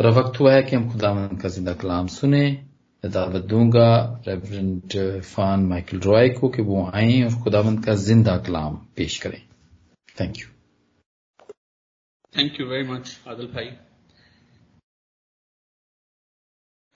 और 0.00 0.10
वक्त 0.10 0.40
हुआ 0.40 0.54
है 0.54 0.62
कि 0.62 0.76
हम 0.76 0.92
खुदावन 0.92 1.36
का 1.36 1.48
ज़िंदा 1.48 1.74
कलाम 1.74 2.06
सुने 2.06 2.66
दावत 3.04 3.42
दूँगा 3.42 4.22
रेवरेंट 4.28 5.22
फान 5.24 5.60
माइकल 5.60 6.00
रॉय 6.00 6.28
को 6.28 6.48
कि 6.48 6.62
वो 6.62 6.90
आए 6.94 7.22
और 7.22 7.42
खुदावंत 7.42 7.84
का 7.84 7.94
ज़िंदा 7.94 8.36
कलाम 8.36 8.76
पेश 8.96 9.18
करें 9.18 9.48
thank 10.20 10.38
you 10.38 10.46
thank 12.38 12.60
you 12.60 12.66
very 12.66 12.88
much 12.88 13.20
Adil 13.28 13.46
भाई 13.46 13.66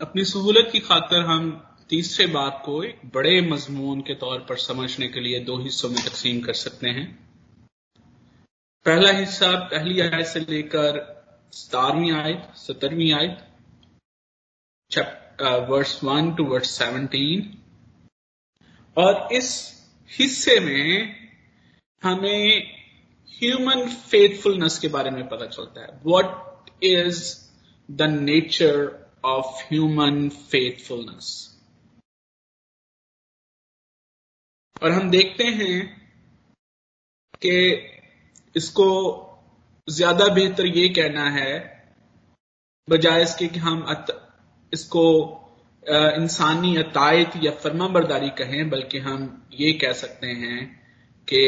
अपनी 0.00 0.24
सहूलत 0.24 0.68
की 0.72 0.80
खातर 0.80 1.20
हम 1.20 1.50
तीसरे 1.88 2.26
बात 2.26 2.62
को 2.64 2.82
एक 2.82 3.00
बड़े 3.14 3.40
मजमून 3.40 4.00
के 4.00 4.14
तौर 4.14 4.38
पर 4.38 4.56
समझने 4.56 5.08
के 5.08 5.20
लिए 5.20 5.40
दो 5.40 5.58
हिस्सों 5.58 5.88
में 5.88 5.98
तकसीम 5.98 6.40
कर 6.40 6.52
सकते 6.52 6.88
हैं। 6.88 7.06
पहला 8.86 9.10
हिस्सा, 9.10 9.52
पहली 9.56 10.00
आयत 10.00 10.26
से 10.26 10.40
लेकर 10.40 11.15
सतारवीं 11.56 12.12
आयत 12.12 12.56
सत्तरवीं 12.56 13.12
आयत 13.14 13.36
verse 15.70 16.02
one 16.04 16.34
two 16.34 16.44
verse 16.44 16.70
seventeen 16.78 17.40
और 18.96 19.32
इस 19.32 19.48
हिस्से 20.10 20.58
में 20.60 20.86
हमें 22.02 22.44
ह्यूमन 23.40 23.88
फेथफुलनेस 24.10 24.78
के 24.78 24.88
बारे 24.88 25.10
में 25.10 25.28
पता 25.28 25.46
चलता 25.46 25.80
है। 25.80 26.00
What 26.04 26.84
is 26.84 27.20
the 27.88 28.02
nature 28.10 28.76
of 29.24 29.62
human 29.68 30.28
faithfulness 30.50 31.28
और 34.82 34.90
हम 34.92 35.10
देखते 35.10 35.44
हैं 35.60 35.76
कि 37.42 37.56
इसको 38.56 38.86
ज़्यादा 39.88 40.26
बेहतर 40.34 40.66
ये 40.66 40.88
कहना 40.88 41.28
है 41.30 41.52
बजाय 42.88 43.22
इसके 43.22 43.46
कि 43.48 43.58
हम 43.58 43.82
अत, 43.82 44.06
इसको 44.72 45.04
इंसानी 46.16 46.76
अतायत 46.76 47.32
या 47.42 47.50
फर्मा 47.62 47.88
बरदारी 47.88 48.30
कहें 48.38 48.68
बल्कि 48.70 48.98
हम 48.98 49.48
ये 49.52 49.72
कह 49.72 49.92
सकते 49.92 50.26
हैं 50.26 50.64
कि 51.28 51.42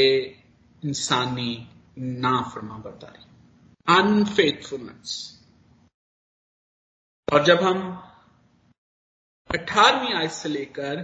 इंसानी 0.83 1.53
ना 1.99 2.41
फर्मा 2.55 2.77
बरदारी 2.79 3.27
अनफेथफुलनेस 3.89 5.17
और 7.29 7.45
जब 7.45 7.63
हम 7.63 7.81
अठारहवीं 9.51 10.15
आयत 10.15 10.31
से 10.31 10.49
लेकर 10.49 11.03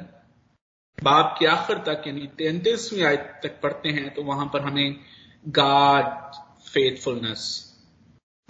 बाप 0.98 1.36
के 1.38 1.46
आखिर 1.46 1.78
तक 1.78 2.02
यानी 2.06 2.26
तैतीसवीं 2.38 3.02
आयत 3.04 3.40
तक 3.42 3.60
पढ़ते 3.62 3.88
हैं 3.88 4.14
तो 4.14 4.22
वहाँ 4.22 4.46
पर 4.52 4.62
हमें 4.62 4.96
गाड 5.44 6.43
फेथफुलनेस 6.74 7.40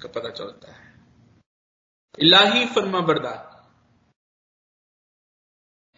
का 0.03 0.09
पता 0.09 0.31
चलता 0.31 0.73
है। 0.73 0.85
इलाही 2.19 2.67
फर्मा 2.67 3.01
बरदारी। 3.01 3.55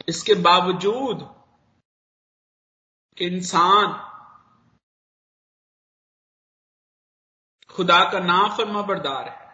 इसके 0.08 0.34
बावजूद 0.34 1.18
इंसान 3.20 3.88
खुदा 7.70 8.00
का 8.12 8.18
ना 8.18 8.56
फर्मा 8.56 8.82
बरदार 8.82 9.28
है, 9.28 9.46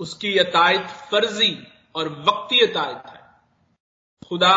उसकी 0.00 0.38
अतायत 0.38 0.90
फर्जी 1.10 1.52
और 1.94 2.08
वक्ती 2.22 2.60
अतायत 2.60 3.06
है। 3.06 3.20
खुदा 4.28 4.56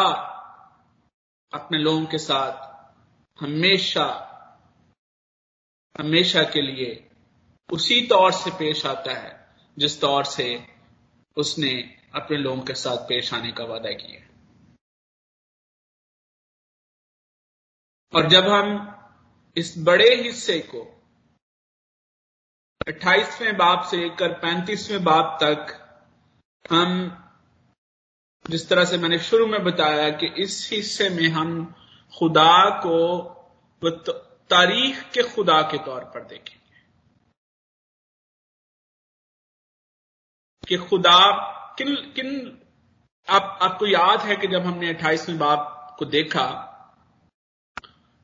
अपने 1.53 1.77
लोगों 1.77 2.05
के 2.05 2.17
साथ 2.17 2.55
हमेशा 3.39 4.29
हमेशा 5.99 6.43
के 6.43 6.61
लिए 6.61 7.09
उसी 7.71 8.07
तौर 8.07 8.31
से 8.31 8.51
पेश 8.51 8.85
आता 8.85 9.13
है, 9.13 9.55
जिस 9.77 10.01
तौर 10.01 10.25
से 10.25 10.67
उसने 11.37 11.99
अपने 12.15 12.37
लोगों 12.37 12.61
के 12.61 12.73
साथ 12.73 12.97
पेश 12.97 13.33
आने 13.33 13.51
का 13.51 13.63
वादा 13.63 13.91
किया। 13.91 14.21
और 18.13 18.29
जब 18.29 18.43
हम 18.43 18.89
इस 19.57 19.75
बड़े 19.77 20.15
हिस्से 20.15 20.59
को 20.59 20.81
अट्ठाईसवें 22.87 23.57
बाप 23.57 23.87
से 23.91 23.97
लेकर 23.97 24.33
पैंतीसवें 24.33 25.03
बाप 25.03 25.37
तक 25.43 25.79
हम 26.71 27.19
जिस 28.49 28.69
तरह 28.69 28.85
से 28.85 28.97
मैंने 28.97 29.19
शुरू 29.19 29.47
में 29.47 29.63
बताया 29.63 30.09
कि 30.09 30.27
इस 30.27 30.69
हिस्से 30.73 31.09
में 31.09 31.27
हम 31.29 31.75
खुदा 32.13 32.69
को 32.69 33.19
तारीख 34.53 35.03
के 35.11 35.23
खुदा 35.23 35.61
के 35.61 35.77
तौर 35.85 36.03
पर 36.03 36.23
देखेंगे 36.23 36.81
कि 40.67 40.77
खुदा 40.77 41.19
किन 41.77 41.95
किन, 42.15 42.29
आप, 43.29 43.59
आपको 43.61 43.87
याद 43.87 44.21
है 44.21 44.35
कि 44.35 44.47
जब 44.47 44.65
हमने 44.65 44.89
अट्ठाईसवें 44.89 45.37
बाप 45.37 45.95
को 45.99 46.05
देखा 46.05 46.45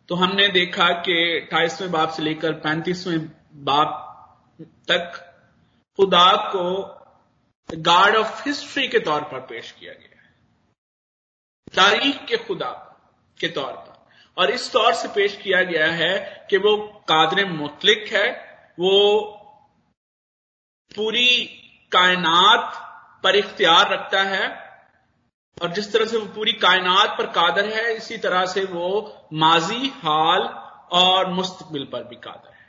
तो 0.09 0.15
हमने 0.15 0.47
देखा 0.47 0.89
कि 1.01 1.15
अट्ठाईसवें 1.39 1.91
बाप 1.91 2.09
से 2.09 2.23
लेकर 2.23 2.53
पैंतीसवें 2.59 3.19
बाप 3.65 3.91
तक 4.61 5.19
खुदा 5.97 6.27
को 6.55 6.63
गार्ड 7.77 8.15
ऑफ़ 8.15 8.43
हिस्ट्री 8.47 8.87
के 8.87 8.99
तौर 8.99 9.21
पर 9.21 9.39
पेश 9.39 9.71
किया 9.71 9.93
गया 9.93 10.21
है। 10.21 10.33
तारीख 11.75 12.25
के 12.25 12.37
खुदा 12.37 12.71
के 13.39 13.47
तौर 13.47 13.73
पर। 13.73 13.88
और 14.39 14.51
इस 14.51 14.71
तौर 14.71 14.93
से 14.93 15.07
पेश 15.07 15.35
किया 15.35 15.61
गया 15.63 15.87
है 15.91 16.47
कि 16.49 16.57
वो 16.57 16.75
कादर 17.07 17.45
मुतलिक 17.45 18.07
है, 18.13 18.29
वो 18.79 19.35
पूरी 20.91 21.45
कायनात 21.91 22.85
पर 23.23 23.35
इख्तियार 23.35 23.91
रखता 23.93 24.21
है 24.23 24.47
और 25.57 25.71
जिस 25.73 25.91
तरह 25.93 26.05
से 26.05 26.17
वो 26.17 26.25
पूरी 26.25 26.53
कायनात 26.53 27.17
पर 27.17 27.25
कादर 27.31 27.73
है, 27.73 27.93
इसी 27.95 28.17
तरह 28.17 28.45
से 28.45 28.63
वो 28.65 28.87
माजी, 29.33 29.87
हाल 30.03 30.41
और 30.93 31.29
मुस्तबिल 31.29 31.83
पर 31.85 32.03
भी 32.03 32.15
कादर 32.15 32.53
है। 32.53 32.67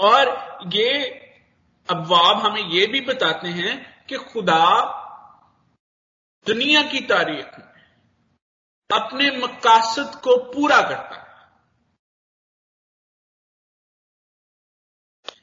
और 0.00 0.28
ये 0.74 1.04
अबवाब 1.88 2.36
हमें 2.36 2.68
ये 2.70 2.86
भी 2.86 3.00
बताते 3.00 3.48
हैं 3.48 3.74
कि 4.06 4.16
खुदा 4.16 4.64
दुनिया 6.46 6.82
की 6.82 7.00
तारीख 7.00 7.58
में 7.58 7.66
अपने 8.90 9.30
मकासद 9.38 10.20
को 10.24 10.36
पूरा 10.52 10.80
करता 10.80 11.16
है 11.16 11.24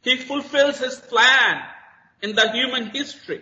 He 0.06 0.18
fulfills 0.18 0.80
his 0.80 0.96
plan 1.00 1.62
in 2.24 2.36
the 2.36 2.46
human 2.52 2.88
history. 2.96 3.40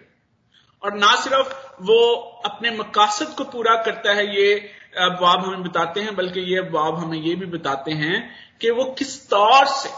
और 0.83 0.93
ना 0.93 1.15
सिर्फ़ 1.15 1.53
वो 1.81 1.97
अपने 2.45 2.71
मकासद 2.71 3.35
को 3.37 3.43
पूरा 3.43 3.75
करता 3.83 4.13
है, 4.13 4.25
ये 4.35 4.53
अबवाब 4.97 5.39
हमें 5.39 5.63
बताते 5.63 6.01
हैं, 6.01 6.15
बल्कि 6.15 6.39
ये 6.39 6.57
अबवाब 6.57 6.95
हमें 6.95 7.17
ये 7.17 7.35
भी 7.35 7.45
बताते 7.45 7.91
हैं 7.91 8.17
कि 8.61 8.71
वो 8.71 8.85
किस 8.91 9.29
तौर 9.29 9.65
से 9.65 9.89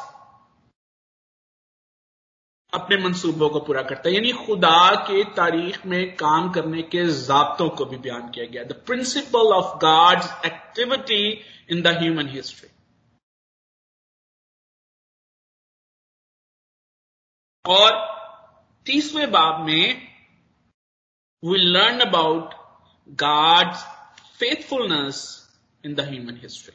अपने 2.74 2.98
मंसूबों 2.98 3.50
को 3.50 3.60
पूरा 3.60 3.82
करता 3.82 4.10
है 4.10 4.14
यानी 4.16 4.32
खुदा 4.46 4.78
के 5.08 5.24
तारीख 5.36 5.86
में 5.86 6.16
काम 6.16 6.50
करने 6.52 6.82
के 6.94 7.06
जब्तों 7.06 7.70
को 7.70 7.86
भी 7.86 7.98
बयान 7.98 8.30
किया 8.30 8.46
गया 8.46 8.64
the 8.64 8.82
principle 8.86 9.54
of 9.54 9.76
God's 9.82 10.32
activity 10.46 11.24
in 11.72 11.82
the 11.82 11.98
human 12.00 12.30
history 12.30 12.70
और 17.66 17.92
तीसवें 18.86 19.32
बाब 19.32 19.66
में 19.66 20.10
we 21.44 21.58
learn 21.58 22.00
about 22.00 22.62
God's 23.10 23.84
faithfulness 24.34 25.46
in 25.84 25.96
the 25.96 26.06
human 26.06 26.38
history. 26.38 26.74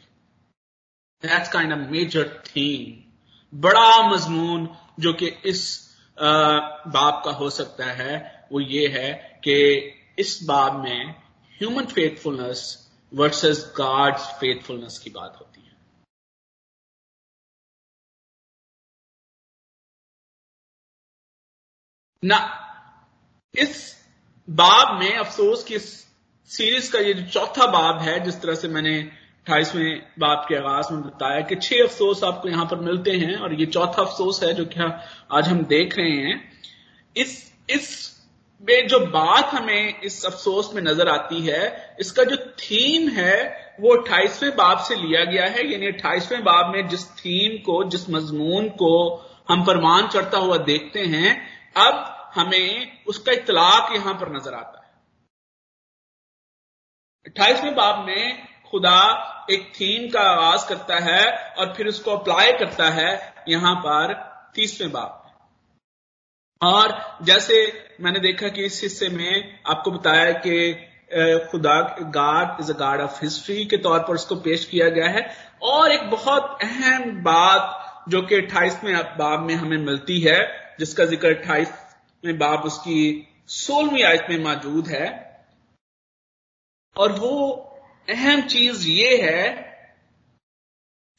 That's 1.22 1.48
kind 1.48 1.72
of 1.72 1.90
major 1.90 2.24
theme. 2.44 3.04
बड़ा 3.52 4.08
मजमून 4.08 4.68
जो 5.00 5.12
कि 5.12 5.26
इस 5.46 5.60
बाब 6.20 7.22
का 7.24 7.30
हो 7.30 7.50
सकता 7.50 7.84
है, 7.84 8.48
वो 8.52 8.60
ये 8.60 8.88
है 8.88 9.40
कि 9.44 9.54
इस 10.18 10.40
बाब 10.44 10.80
में 10.84 11.10
human 11.58 11.86
faithfulness 11.86 12.90
versus 13.14 13.74
God's 13.76 14.26
faithfulness 14.40 14.98
की 14.98 15.10
बात 15.10 15.36
होती 15.40 15.60
है। 15.60 15.76
ना, 22.24 22.38
इस 23.54 23.96
बाब 24.50 24.98
में, 25.00 25.16
अफसोस 25.16 25.64
की 25.64 25.78
सीरीज़ 25.78 26.92
का 26.92 26.98
ये 26.98 27.14
जो 27.14 27.30
चौथा 27.30 27.66
बाब 27.66 27.98
है, 27.98 28.20
जिस 28.20 28.40
तरह 28.42 28.54
से 28.54 28.68
मैंने 28.68 29.12
अट्ठाईसवें 29.48 30.00
बाब 30.18 30.44
के 30.48 30.56
आगाज़ 30.56 30.92
में 30.92 31.02
बताया 31.02 31.40
कि 31.40 31.56
छह 31.56 31.82
अफसोस 31.82 32.22
आपको 32.24 32.48
यहाँ 32.48 32.64
पर 32.66 32.78
मिलते 32.78 33.10
हैं 33.12 33.36
और 33.36 33.52
ये 33.54 33.66
चौथा 33.66 34.02
अफसोस 34.02 34.42
है 34.42 34.52
जो 34.54 34.64
क्या 34.64 34.86
आज 35.32 35.48
हम 35.48 35.62
देख 35.64 35.96
रहे 35.98 36.16
हैं। 36.16 36.34
इस 37.16 37.30
इस 37.70 37.86
में 38.62 38.88
जो 38.88 38.98
बात 39.06 39.54
हमें 39.54 40.00
इस 40.00 40.24
अफसोस 40.26 40.70
में 40.74 40.80
नज़र 40.82 41.08
आती 41.08 41.40
है, 41.40 41.96
इसका 42.00 42.24
जो 42.24 42.36
थीम 42.60 43.08
है, 43.10 43.36
वो 43.80 43.94
अट्ठाईसवें 43.96 44.56
बाब 44.56 44.78
से 44.78 44.94
लिया 44.96 45.24
गया 45.24 45.44
है। 45.46 45.66
यानी 45.72 45.86
अट्ठाईसवें 45.86 46.44
बाब 46.44 46.74
में 46.74 46.88
जिस 46.88 47.08
थीम 47.14 47.56
को, 47.66 47.82
जिस 47.84 48.08
मजमून 48.10 48.68
को 48.82 48.92
हम 49.48 49.64
परमान 49.64 50.08
चढ़ता 50.08 50.38
हुआ 50.38 50.56
देखते 50.64 51.04
हैं, 51.06 51.32
अब 51.78 52.04
हमें 52.34 53.04
उसका 53.06 53.32
इतलाक 53.32 53.94
यहाँ 53.94 54.14
पर 54.14 54.34
नज़र 54.36 54.54
आता 54.54 54.84
है। 54.84 54.86
अट्ठाईसवें 57.26 57.74
बाब 57.74 58.06
में 58.06 58.46
खुदा 58.70 59.00
एक 59.50 59.72
थीम 59.74 60.08
का 60.10 60.20
आगाज़ 60.22 60.68
करता 60.68 60.98
है 61.04 61.22
और 61.58 61.72
फिर 61.74 61.88
उसको 61.88 62.16
अप्लाई 62.16 62.52
करता 62.52 62.88
है 62.90 63.12
यहाँ 63.48 63.74
पर 63.86 64.14
तीसवें 64.54 64.90
बाब 64.92 65.24
और 66.60 66.92
जैसे 67.22 67.56
मैंने 68.00 68.20
देखा 68.20 68.48
कि 68.48 68.64
इस 68.64 68.82
हिस्से 68.82 69.08
में 69.08 69.60
आपको 69.66 69.90
बताया 69.90 70.32
कि 70.46 70.54
खुदा 71.50 71.80
गाड 72.14 72.60
इज़ 72.60 72.72
अ 72.72 72.76
गाड 72.76 73.00
ऑफ़ 73.00 73.18
हिस्ट्री 73.24 73.64
के 73.64 73.76
तौर 73.76 73.98
पर 73.98 74.14
उसको 74.14 74.36
पेश 74.36 74.64
किया 74.64 74.88
गया 74.88 75.08
है। 75.08 75.22
और 75.62 75.92
एक 75.92 76.10
बहुत 76.10 76.58
अहम 76.62 77.10
बात 77.22 78.04
जो 78.08 78.22
कि 78.22 78.34
अट्ठाईसवें 78.34 78.94
बाब 79.18 79.40
में 79.40 79.54
हमें 79.54 79.76
मिलती 79.76 80.20
है, 80.20 80.38
जिसका 80.78 81.04
ज़िक्र 81.04 81.28
अट्ठाईसवें 81.28 82.38
बाब 82.38 82.64
उसकी 82.64 82.98
सोलहवीं 83.48 84.02
आयत 84.04 84.26
में 84.30 84.38
मौजूद 84.44 84.88
है। 84.88 85.06
और 86.96 87.12
वो 87.12 87.34
अहम 88.08 88.42
चीज़ 88.42 88.86
ये 88.88 89.16
है 89.22 89.48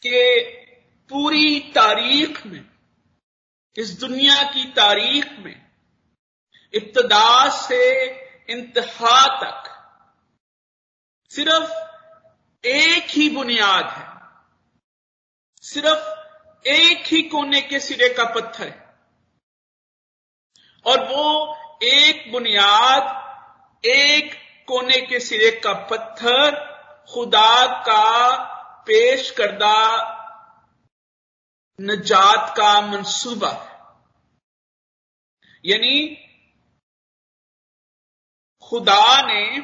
कि 0.06 0.20
पूरी 1.10 1.60
तारीख 1.60 2.46
में, 2.48 2.66
इस 3.78 4.00
दुनिया 4.00 4.44
की 4.44 4.64
तारीख 4.66 5.32
में, 5.40 5.72
इब्तदा 6.74 7.50
से 7.50 8.06
इंतहा 8.50 9.20
तक 9.38 9.70
सिर्फ़ 11.32 11.72
एक 12.68 13.10
ही 13.10 13.30
बुनियाद 13.30 13.86
है, 13.86 14.08
सिर्फ़ 15.64 16.68
एक 16.68 17.04
ही 17.06 17.22
कोने 17.24 17.62
के 17.62 17.80
सिरे 17.80 18.10
का 18.10 18.24
पत्थर 18.24 18.68
है। 18.68 18.90
और 20.86 21.04
वो 21.06 21.56
एक 21.84 22.32
बुनियाद, 22.32 23.04
एक 23.86 24.34
कोने 24.68 25.02
के 25.02 25.20
सिरे 25.20 25.52
का 25.52 25.74
पत्थर 25.74 26.69
खुदा 27.14 27.66
का 27.66 28.36
पेश 28.86 29.32
करदा 29.32 29.76
नजात 31.80 32.54
का 32.58 32.82
मंसूबा 32.82 33.52
यानी 35.66 36.16
खुदा 38.64 39.22
ने 39.22 39.60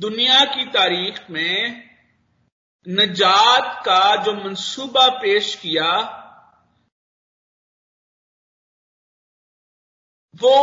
दुनिया 0.00 0.44
की 0.44 0.64
तारीख 0.64 1.30
में 1.30 1.90
नजात 2.88 3.82
का 3.86 4.16
जो 4.16 4.32
मंसूबा 4.34 5.08
पेश 5.08 5.54
किया, 5.54 5.90
वो 10.34 10.56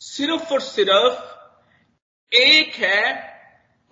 सिर्फ़ 0.00 0.52
और 0.52 0.60
सिर्फ़ 0.60 2.36
एक 2.36 2.74
है 2.74 3.33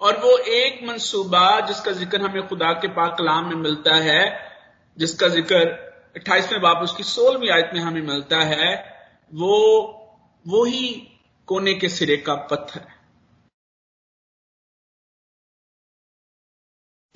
और 0.03 0.17
वो 0.21 0.37
एक 0.39 0.83
मंसूबा 0.85 1.61
जिसका 1.61 1.93
ज़िक्र 1.93 2.21
हमें 2.21 2.47
खुदा 2.49 2.73
के 2.73 2.89
पाक 2.89 3.17
कलाम 3.19 3.49
में 3.49 3.57
मिलता 3.57 3.95
है, 3.97 4.23
जिसका 4.97 5.29
ज़िक्र 5.29 5.57
अट्ठाईसवें 6.17 6.61
बाप 6.61 6.83
उसकी 6.83 7.03
सोलहवीं 7.03 7.51
आयत 7.51 7.71
में 7.75 7.81
हमें 7.81 8.03
मिलता 8.03 8.41
है, 8.45 8.73
वो 9.33 9.99
वो 10.47 10.65
ही 10.65 10.89
कोने 11.49 11.75
के 11.75 11.89
सिरे 11.89 12.17
का 12.17 12.35
पत्थर 12.51 12.87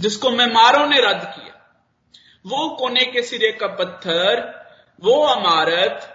जिसको 0.00 0.30
मेमारों 0.30 0.86
ने 0.86 1.00
रद्द 1.00 1.24
किया। 1.24 1.52
वो 2.44 2.68
कोने 2.76 3.04
के 3.04 3.22
सिरे 3.22 3.50
का 3.52 3.66
पत्थर, 3.66 4.40
वो 5.02 5.20
अमारत 5.26 6.12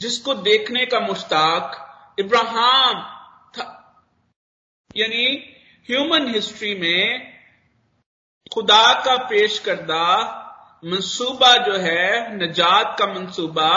जिसको 0.00 0.34
देखने 0.34 0.84
का 0.86 1.00
मुश्ताक 1.00 2.16
इब्राहिम 2.18 3.00
था। 3.54 3.66
यानी 4.96 5.26
ह्यूमन 5.88 6.28
हिस्ट्री 6.28 6.74
में 6.74 7.32
खुदा 8.54 8.92
का 9.04 9.16
पेश 9.16 9.58
करदा 9.58 10.04
मंसूबा 10.84 11.52
जो 11.66 11.76
है, 11.76 12.36
नजात 12.36 12.96
का 12.98 13.06
मंसूबा, 13.06 13.70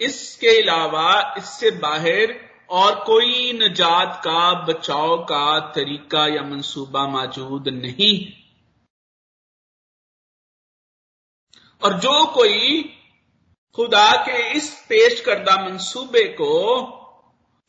इसके 0.00 0.62
अलावा 0.62 1.34
इससे 1.38 1.70
बाहर 1.70 2.34
और 2.70 2.94
कोई 3.04 3.52
नजात 3.52 4.20
का, 4.24 4.52
बचाव 4.64 5.16
का 5.24 5.58
तरीका 5.74 6.26
या 6.26 6.42
मंसूबा 6.42 7.06
मौजूद 7.06 7.68
नहीं 7.68 8.14
और 11.82 11.98
जो 12.00 12.24
कोई 12.26 12.82
खुदा 13.74 14.10
के 14.16 14.50
इस 14.52 14.70
पेश 14.88 15.20
करदा 15.20 15.56
मंसूबे 15.64 16.24
को 16.24 16.52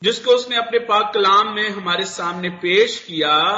जिसको 0.02 0.30
उसने 0.30 0.56
अपने 0.56 0.78
पाक 0.78 1.14
कलाम 1.14 1.52
में 1.52 1.70
हमारे 1.70 2.04
सामने 2.04 2.50
पेश 2.50 3.04
किया, 3.04 3.56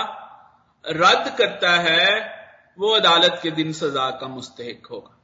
रद्द 0.87 1.37
करता 1.39 1.71
है, 1.71 2.41
वो 2.79 2.91
अदालत 2.91 3.41
के 3.43 3.51
दिन 3.51 3.73
सजा 3.73 4.11
का 4.11 4.29
मुस्तक 4.29 4.87
होगा। 4.91 5.17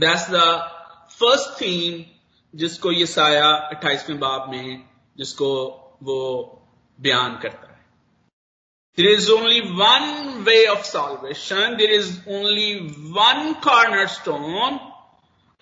दैट्स 0.00 0.30
द 0.30 0.34
फ़र्स्ट 1.12 1.60
थीम 1.60 2.04
जिसको 2.58 2.92
ये 2.92 3.06
साया 3.06 3.46
अट्ठाईसवें 3.46 4.18
बाब 4.18 4.50
में, 4.50 4.88
जिसको 5.16 5.66
वो 6.02 6.18
बयान 7.00 7.38
करता 7.38 7.66
है। 7.66 7.86
There 8.96 9.06
is 9.06 9.32
only 9.32 9.60
one 9.60 10.34
way 10.38 10.66
of 10.66 10.82
salvation 10.82 11.76
there 11.76 11.90
is 11.90 12.28
only 12.28 12.74
one 12.90 13.52
corner 13.64 14.06
stone 14.06 14.78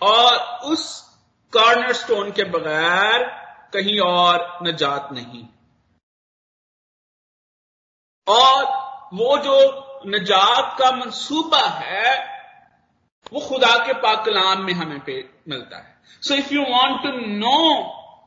और 0.02 0.58
उस 0.64 1.12
कॉर्नर 1.52 1.93
स्टोन 1.93 2.31
के 2.31 2.44
बगैर 2.50 3.25
कहीं 3.72 3.99
और 4.00 4.58
नजात 4.62 5.08
नहीं। 5.12 5.44
और 8.26 8.64
वो 9.14 9.37
जो 9.38 9.56
नजात 10.06 10.76
का 10.78 10.90
मंसूबा 10.93 11.66
है, 11.69 12.12
वो 13.32 13.40
खुदा 13.40 13.76
के 13.87 13.93
पाक 13.93 14.25
कलाम 14.25 14.62
में 14.62 14.72
हमें 14.72 15.00
पे 15.00 15.16
मिलता 15.49 15.76
है। 15.76 15.90
So 16.22 16.34
if 16.34 16.52
you 16.54 16.62
want 16.62 17.02
to 17.02 17.10
know 17.37 17.58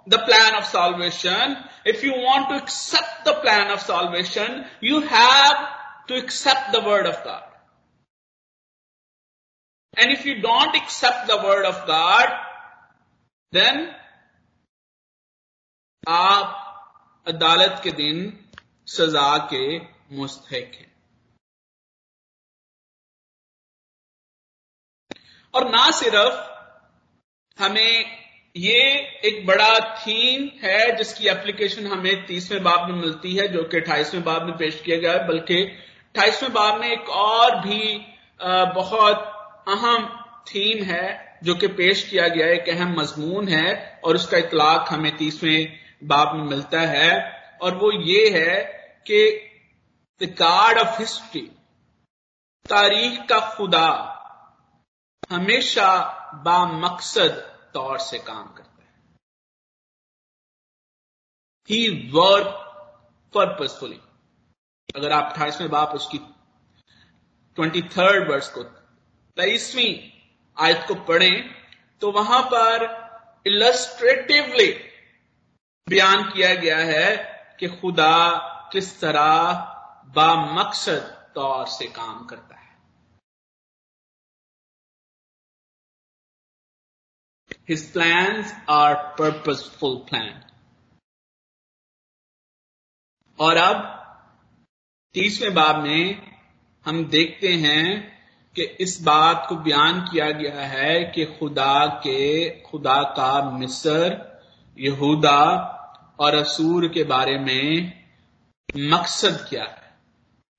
the 0.10 0.20
plan 0.26 0.56
of 0.56 0.66
salvation 0.66 1.56
if 1.88 2.06
you 2.06 2.14
want 2.24 2.48
to 2.50 2.56
accept 2.56 3.28
the 3.28 3.34
plan 3.42 3.72
of 3.72 3.86
salvation 3.86 4.64
you 4.84 5.00
have 5.14 5.68
to 6.08 6.16
accept 6.16 6.72
the 6.72 6.84
word 6.84 7.08
of 7.08 7.24
God 7.24 7.54
and 10.00 10.12
if 10.12 10.28
you 10.28 10.36
don't 10.42 10.76
accept 10.76 11.28
the 11.28 11.40
word 11.46 11.66
of 11.66 11.86
God 11.86 12.45
then 13.56 13.78
आप 16.08 17.24
अदालत 17.28 17.80
के 17.84 17.92
दिन 17.92 18.18
सजा 18.88 19.38
के 19.38 19.78
मुस्तक 20.16 20.54
हैं। 20.54 20.94
और 25.54 25.70
ना 25.70 25.90
सिर्फ़ 25.92 26.42
हमें 27.58 28.26
ये 28.56 28.82
एक 29.26 29.46
बड़ा 29.48 29.74
थीम 29.96 30.48
है 30.64 30.96
जिसकी 30.96 31.28
एप्लीकेशन 31.28 31.88
हमें 31.88 32.26
तीसवें 32.26 32.64
बाब 32.64 32.90
में 32.90 32.96
मिलती 32.96 33.36
है, 33.36 33.48
जो 33.48 33.64
कि 33.64 33.78
अट्ठाईसवें 33.78 34.24
बाब 34.24 34.44
में 34.44 34.58
पेश 34.58 34.82
किया 34.82 34.98
गया 34.98 35.12
है, 35.12 35.28
बल्कि 35.28 35.62
अट्ठाईसवें 35.64 36.54
बाब 36.54 36.80
में 36.82 36.88
एक 36.88 37.10
और 37.10 37.56
भी 37.60 37.98
बहुत 38.76 39.18
अहम 39.68 40.08
थीम 40.48 40.84
है 40.84 41.25
जो 41.44 41.56
कि 41.56 41.68
पेश 41.68 42.10
किया 42.10 42.28
गया 42.28 42.48
एक 42.48 42.70
अहम 42.70 43.00
मजमून 43.00 43.48
है 43.48 44.02
और 44.06 44.16
उसका 44.16 44.38
इतलाक 44.38 44.90
हमें 44.90 45.18
तीसवें 45.18 45.80
बाब 46.04 46.36
में 46.36 46.44
मिलता 46.44 46.82
है। 46.82 47.36
और 47.62 47.76
वो 47.76 47.92
ये 47.92 48.30
है 48.30 48.64
कि 49.08 49.20
द 50.22 50.36
गार्ड 50.40 50.78
ऑफ़ 50.78 51.00
हिस्ट्री 51.00 51.42
तारीख 52.70 53.20
का 53.20 53.56
खुदा 53.56 54.12
हमेशा 55.30 55.88
बामकसद 56.46 57.30
तौर 57.74 58.00
से 58.00 58.20
काम 58.20 58.54
करता 58.54 58.84
है। 58.84 58.94
ही 61.70 62.12
वर्क 62.12 62.62
पर्पजफुली 63.34 64.02
अगर 64.96 65.12
आप 65.12 65.32
अट्ठाईसवें 65.32 65.70
बाप 65.70 65.90
उसकी 65.90 66.18
ट्वेंटी 67.56 67.82
थर्ड 67.82 68.32
वर्ष 68.32 68.50
को 68.50 68.64
तेईसवीं 69.38 70.15
आयत 70.58 70.86
को 70.88 70.96
पढ़ें 70.96 71.56
तो 72.02 72.12
वहाँ 72.12 72.42
पर 72.44 72.84
इलस्ट्रेटिवली 73.46 74.72
बयान 75.88 76.24
किया 76.24 76.54
गया 76.56 76.78
है 76.78 77.16
कि 77.60 77.68
खुदा 77.68 78.16
किस 78.72 79.00
तरह 79.02 79.54
बामकसद 80.16 81.12
तौर 81.36 81.66
से 81.68 81.88
काम 81.88 82.26
करता 82.26 82.56
है 82.56 82.64
His 87.70 87.84
plans 87.92 88.52
are 88.70 88.96
purposeful 89.18 89.96
plan. 90.10 90.34
और 93.40 93.58
अब 93.58 93.78
तीसवें 95.16 95.54
बाब 95.54 95.82
में 95.84 96.36
हम 96.86 97.04
देखते 97.06 97.54
हैं 97.54 98.15
कि 98.56 98.64
इस 98.64 99.02
बात 99.04 99.46
को 99.50 99.56
बयान 99.56 100.02
किया 100.02 100.32
गया 100.32 100.62
है 100.62 101.04
कि 101.04 101.26
खुदा 101.26 101.86
के, 101.86 102.50
खुदा 102.50 103.04
का 103.04 103.52
मिस्र, 103.52 104.36
यहूदा 104.80 105.72
और 106.20 106.36
असूर 106.36 106.88
के 106.88 107.04
बारे 107.04 107.38
में 107.40 107.94
मकसद 108.78 109.46
क्या 109.50 109.64
है? 109.64 109.98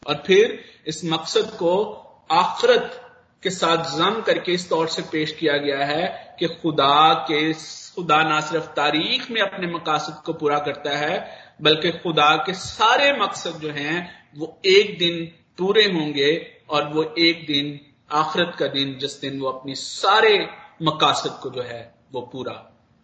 और 0.07 0.23
फिर 0.27 0.65
इस 0.87 1.05
मकसद 1.05 1.47
को 1.47 2.03
आखरत 2.31 3.03
के 3.43 3.51
साथ 3.51 3.99
जम 3.99 4.23
करके 4.23 4.53
इस 4.53 4.71
तौर 4.71 4.89
से 4.89 5.03
पेश 5.03 5.33
किया 5.33 5.57
गया 5.57 5.85
है 5.85 6.37
कि 6.39 6.47
खुदा 6.47 7.15
के, 7.15 7.53
खुदा 7.95 8.23
ना 8.23 8.41
सिर्फ़ 8.41 8.67
तारीख 8.67 9.31
में 9.31 9.41
अपने 9.41 9.67
मकासद 9.67 10.23
को 10.25 10.33
पूरा 10.33 10.59
करता 10.59 10.99
है, 10.99 11.39
बल्कि 11.63 11.91
खुदा 11.91 12.37
के 12.37 12.55
सारे 12.55 13.13
मकसद 13.13 13.51
जो 13.51 13.71
हैं, 13.71 14.29
वो 14.37 14.61
एक 14.65 14.99
दिन 14.99 15.25
पूरे 15.59 15.85
होंगे 15.85 16.53
और 16.71 16.89
वो 16.89 17.15
एक 17.19 17.47
दिन 17.47 17.81
आखिरत 18.11 18.57
का 18.59 18.67
दिन, 18.67 18.99
जिस 18.99 19.21
दिन 19.21 19.41
वो 19.41 19.49
अपनी 19.49 19.75
सारे 19.75 20.49
मकासद 20.83 21.39
को 21.43 21.51
जो 21.51 21.63
है 21.63 21.95
वो 22.13 22.21
पूरा 22.21 22.53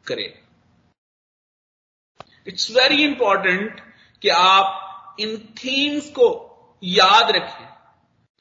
करे। 0.06 0.42
इट्स 2.47 2.71
वेरी 2.71 3.02
इंपॉर्टेंट 3.04 3.80
कि 4.23 4.28
आप 4.28 5.16
इन 5.21 5.37
थीम्स 5.59 6.11
को 6.11 6.28
याद 6.82 7.30
रखें, 7.30 7.66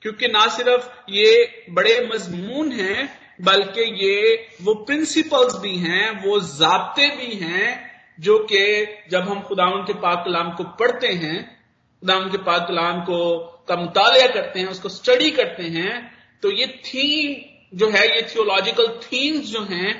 क्योंकि 0.01 0.27
ना 0.27 0.48
सिर्फ़ 0.48 0.89
ये 1.10 1.65
बड़े 1.70 2.10
मजमून 2.13 2.72
हैं, 2.72 3.22
बल्कि 3.41 3.82
ये 4.06 4.48
वो 4.62 4.74
प्रिंसिपल्स 4.74 5.56
भी 5.56 5.77
हैं, 5.77 6.25
वो 6.25 6.39
जबते 6.39 7.10
भी 7.15 7.36
हैं, 7.36 7.91
जो 8.20 8.38
कि 8.39 8.86
जब 9.12 9.22
हम 9.22 9.41
खुदा 9.41 9.65
के 9.84 9.94
पाक 9.94 10.24
कलाम 10.25 10.51
को 10.51 10.63
पढ़ते 10.63 11.08
हैं 11.08 11.60
खुदावन 12.01 12.30
के 12.32 12.38
पाक 12.38 12.68
कलाम 12.68 13.01
को 13.01 13.39
का 13.68 13.75
मुताल 13.75 14.27
करते 14.27 14.60
हैं, 14.60 14.68
उसको 14.68 14.89
स्टडी 14.89 15.32
करते 15.32 15.63
हैं 15.63 16.21
तो 16.44 16.52
ये 16.52 16.68
थीम 16.86 17.78
जो 17.78 17.90
है, 17.90 18.06
ये 18.16 18.22
थियोलॉजिकल 18.36 18.88
थीम्स 19.04 19.46
जो 19.46 19.64
हैं, 19.64 19.92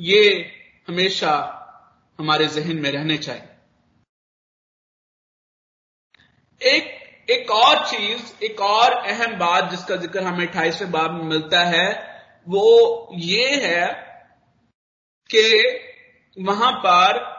ये 0.00 0.22
हमेशा 0.88 1.32
हमारे 2.18 2.46
जहन 2.46 2.76
में 2.76 2.90
रहने 2.90 3.16
चाहिए। 3.18 3.48
एक 6.60 7.30
एक 7.30 7.50
और 7.50 7.84
चीज़, 7.86 8.44
एक 8.44 8.60
और 8.60 8.92
अहम 8.92 9.36
बात 9.38 9.70
जिसका 9.70 9.96
ज़िक्र 9.96 10.22
हमें 10.22 10.46
अट्ठाईसवें 10.46 10.90
बाब 10.92 11.12
में 11.12 11.22
मिलता 11.24 11.60
है, 11.64 11.88
वो 12.46 13.08
ये 13.14 13.54
है 13.62 13.86
कि 15.30 16.42
वहाँ 16.42 16.72
पर 16.84 17.32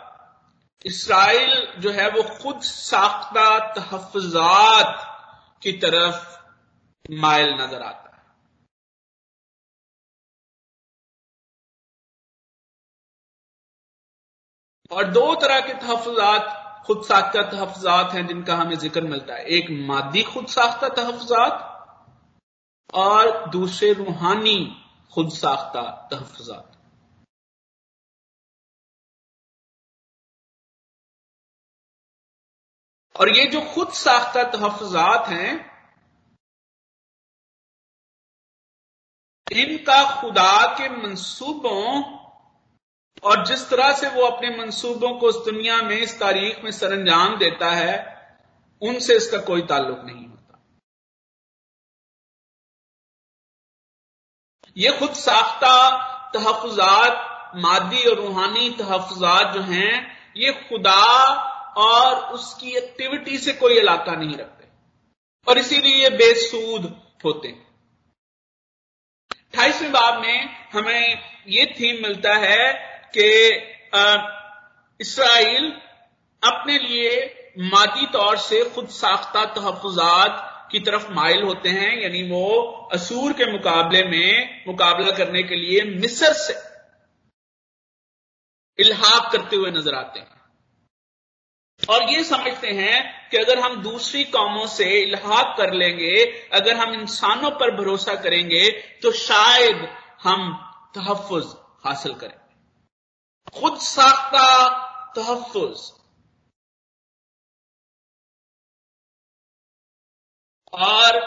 इसराइल 0.86 1.52
जो 1.82 1.92
है, 1.92 2.10
वो 2.10 2.24
खुद 2.42 2.62
साख्ता 2.62 3.58
तहफात 3.74 5.06
की 5.64 5.72
तरफ़ 5.84 7.14
मायल 7.14 7.54
नज़र 7.54 7.82
आता 7.82 8.05
और 14.92 15.12
दो 15.12 15.34
तरह 15.36 15.60
के 15.68 15.74
तहफात 15.76 16.84
खुद 16.86 17.04
साख्ता 17.04 17.42
तहफात 17.52 18.14
हैं 18.14 18.26
जिनका 18.28 18.56
हमें 18.56 18.76
ज़िक्र 18.78 19.02
मिलता 19.04 19.36
है। 19.36 19.46
एक 19.58 19.70
मादी 19.88 20.24
खुद 20.24 20.48
साख्ता 20.48 20.90
तहफात 20.96 21.72
और 22.94 23.50
दूसरे 23.50 23.92
रूहानी 23.94 24.58
खुद 25.14 25.30
साख्ता 25.32 25.82
तहफात 26.12 26.72
और 33.16 33.30
ये 33.30 33.46
जो 33.48 33.62
खुद 33.74 33.92
साख्ता 33.94 34.44
तहफात 34.52 35.28
हैं, 35.28 35.52
इनका 39.48 40.22
खुदा 40.22 40.66
के 40.78 40.90
मंसूबों 40.98 42.25
और 43.26 43.46
जिस 43.46 43.70
तरह 43.70 43.94
से 43.94 44.10
वो 44.10 44.22
अपने 44.22 44.58
मंसूबों 44.58 45.20
को 45.20 45.30
इस 45.30 45.36
दुनिया 45.36 45.82
में, 45.82 45.98
इस 45.98 46.20
तारीख 46.20 46.64
में 46.64 46.72
सरंजाम 46.72 47.38
देता 47.38 47.72
है, 47.72 48.16
उनसे 48.82 49.16
इसका 49.16 49.38
कोई 49.38 49.62
ताल्लुक 49.62 50.00
नहीं 50.00 50.28
होता। 50.28 50.66
ये 54.78 54.92
खुद 55.00 55.14
साख्ता 55.14 55.92
तहफात 56.36 57.32
मादी 57.56 58.10
और 58.10 58.16
रूहानी 58.16 58.70
तहफात 58.70 59.54
जो 59.54 59.62
हैं, 59.62 60.18
ये 60.38 60.52
खुदा 60.52 61.34
और 61.78 62.34
उसकी 62.34 62.72
एक्टिविटी 62.72 63.38
से 63.38 63.54
कोई 63.54 63.74
इलाका 63.78 64.16
नहीं 64.16 64.36
रखते। 64.36 64.68
और 65.48 65.58
इसीलिए 65.58 65.96
ये 65.96 66.10
बेसूद 66.10 67.02
होते 67.26 67.48
हैं। 67.48 67.66
अठाईसवें 69.32 69.92
बाब 69.92 70.22
में 70.22 70.70
हमें 70.74 71.24
ये 71.48 71.66
थीम 71.66 72.04
मिलता 72.04 72.36
है 72.36 72.95
कि 73.18 73.30
इसराइल 75.00 75.72
अपने 76.44 76.78
लिए 76.80 77.14
मादी 77.66 78.06
तौर 78.14 78.38
से 78.40 78.64
खुद 78.70 78.88
साख्ता 78.92 79.46
तहफात 79.56 80.52
की 80.72 80.80
तरफ़ 80.80 81.12
माइल 81.14 81.44
होते 81.44 81.70
हैं, 81.70 81.92
यानी 82.02 82.22
वो 82.30 82.48
असूर 82.94 83.34
के 83.34 83.52
मुकाबले 83.52 84.04
में 84.04 84.64
मुकाबला 84.68 85.12
करने 85.18 85.44
के 85.44 85.56
लिए 85.56 85.84
मिस्र 85.92 86.32
से 86.36 86.54
इल्हाक 88.80 89.32
करते 89.32 89.56
हुए 89.56 89.72
नज़र 89.72 89.96
आते 89.96 90.20
हैं। 90.20 90.34
और 91.82 92.10
ये 92.10 92.24
समझते 92.24 92.72
हैं 92.72 93.30
कि 93.32 93.38
अगर 93.38 93.60
हम 93.60 93.76
दूसरी 93.84 94.24
कौमों 94.26 94.66
से 94.68 94.86
इलाहाक 95.02 95.56
कर 95.58 95.74
लेंगे, 95.74 96.24
अगर 96.54 96.76
हम 96.76 96.94
इंसानों 96.94 97.52
पर 97.52 97.76
भरोसा 97.76 98.16
करेंगे 98.18 98.70
तो 99.04 99.12
शायद 99.20 99.88
हम 100.24 100.52
तहफ़ 100.96 101.34
हासिल 101.86 102.14
करें। 102.14 102.45
खुद 103.56 103.78
साख्ता 103.80 104.48
तहफ़ 105.16 105.58
और 110.74 111.20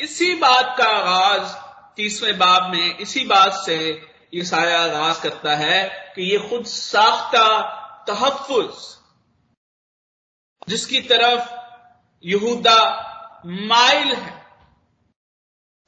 इसी 0.00 0.34
बात 0.34 0.74
का 0.78 0.84
आगाज़, 0.86 1.54
तीसवें 1.96 2.38
बाब 2.38 2.70
में 2.72 2.98
इसी 2.98 3.24
बात 3.26 3.52
से 3.56 3.78
ये 4.34 4.44
साया 4.44 4.80
आगाज़ 4.80 5.22
करता 5.22 5.54
है 5.56 5.82
कि 6.14 6.22
ये 6.22 6.38
खुद 6.48 6.64
साख्ता 6.66 7.46
तहफ़ 8.08 8.52
जिसकी 10.68 11.00
तरफ़ 11.02 11.48
यहूदा 12.24 12.78
माइल 13.46 14.14
है, 14.14 14.34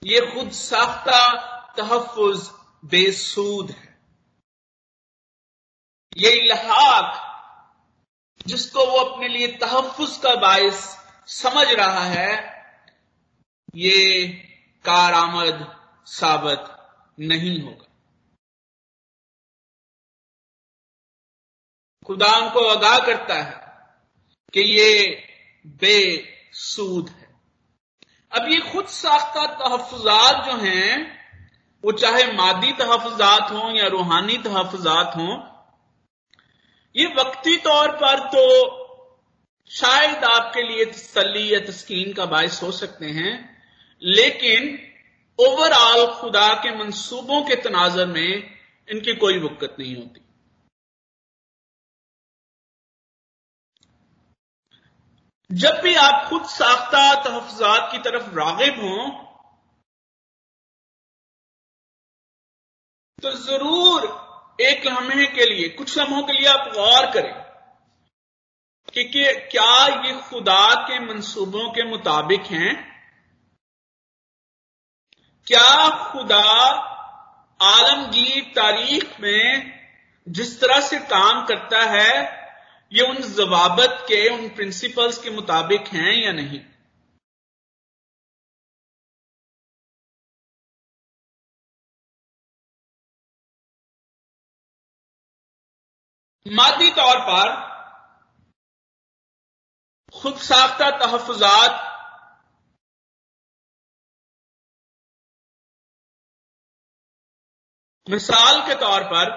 ये 0.03 0.21
खुद 0.35 0.51
साख्ता 0.53 1.21
तहफ़ 1.77 2.51
बेसूद 2.85 3.71
है। 3.71 3.92
ये 6.17 6.31
इलाहाक, 6.31 7.29
जिसको 8.47 8.87
वो 8.87 8.99
अपने 8.99 9.29
लिए 9.29 9.47
तहफ़ 9.47 10.23
का 10.23 10.35
बायस 10.35 10.99
समझ 11.27 11.69
रहा 11.69 12.05
है, 12.05 12.63
ये 13.75 14.25
कारामद 14.85 15.79
साबित 16.07 16.65
नहीं 17.21 17.63
होगा। 17.63 17.87
खुदा 22.07 22.37
उनको 22.37 22.69
आगाह 22.69 22.99
करता 22.99 23.35
है 23.35 23.61
कि 24.53 24.61
ये 24.61 25.23
बेसूद 25.67 27.09
है। 27.09 27.41
अब 28.33 28.49
ये 28.49 28.73
खुद 28.73 28.87
साख्ता 28.87 29.47
तहफात 29.47 30.45
जो 30.45 30.57
हैं, 30.57 31.19
वो 31.85 31.93
चाहे 31.93 32.33
मादी 32.33 32.73
तहफात 32.73 33.51
हों 33.51 33.75
या 33.75 33.87
रूहानी 33.87 34.39
तहफात 34.39 35.17
हों 35.17 35.52
ये 36.95 37.07
वक्ती 37.15 37.57
तौर 37.59 37.91
पर 37.97 38.19
तो 38.29 38.45
शायद 39.71 40.25
आपके 40.25 40.63
लिए 40.63 40.85
तसली 40.87 41.53
या 41.53 41.61
तस्कीन 41.61 42.13
का 42.13 42.25
बायस 42.27 42.63
हो 42.63 42.71
सकते 42.73 43.07
हैं, 43.11 43.33
लेकिन 44.03 44.79
ओवरऑल 45.39 46.07
खुदा 46.13 46.53
के 46.55 46.75
मंसूबों 46.79 47.43
के 47.43 47.57
तनाजर 47.63 48.07
में 48.07 48.59
इनकी 48.89 49.15
कोई 49.17 49.39
वक़्त 49.41 49.77
नहीं 49.79 49.95
होती। 49.97 50.21
जब 55.51 55.81
भी 55.83 55.95
आप 55.97 56.29
खुद 56.29 56.45
साख्ता 56.49 57.15
तहफात 57.23 57.91
की 57.93 57.99
तरफ़ 58.03 58.29
रागिब 58.35 58.81
हों 58.81 59.11
तो 63.19 63.33
ज़रूर 63.41 64.07
एक 64.61 64.87
लम्हे 64.87 65.27
के 65.27 65.45
लिए 65.45 65.69
कुछ 65.69 65.99
लम्हों 65.99 66.23
के 66.23 66.33
लिए 66.33 66.47
आप 66.47 66.73
गौर 66.75 67.11
करें 67.11 67.43
कि, 68.93 69.05
कि 69.05 69.25
क्या 69.51 69.87
ये 70.07 70.13
खुदा 70.21 70.75
के 70.75 70.99
मंसूबों 71.01 71.71
के 71.71 71.85
मुताबिक 71.85 72.41
हैं? 72.41 72.93
क्या 75.47 75.89
खुदा 76.13 76.45
आलमगीर 77.63 78.53
तारीख 78.57 79.21
में 79.21 79.73
जिस 80.29 80.61
तरह 80.61 80.81
से 80.81 80.99
काम 80.99 81.47
करता 81.47 81.85
है 81.85 82.43
ये 82.93 83.03
उन 83.03 83.17
जवाबत 83.17 83.99
के 84.03 84.29
उन 84.29 84.49
प्रिंसिपल्स 84.49 85.19
के 85.19 85.31
मुताबिक 85.31 85.89
हैं 85.89 86.25
या 86.25 86.33
नहीं? 86.33 86.61
मादी 96.53 96.91
तौर 96.91 97.19
पर 97.19 97.51
खुद 100.15 100.37
साख्ता 100.39 100.91
तहफात 100.91 101.89
मिसाल 108.09 108.61
के 108.67 108.75
तौर 108.75 109.05
पर 109.05 109.31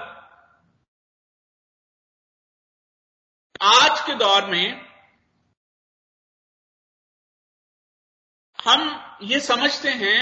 आज 3.64 4.02
के 4.02 4.16
दौर 4.16 4.46
में 4.46 4.82
हम 8.66 9.18
ये 9.24 9.40
समझते 9.40 9.90
हैं 9.90 10.20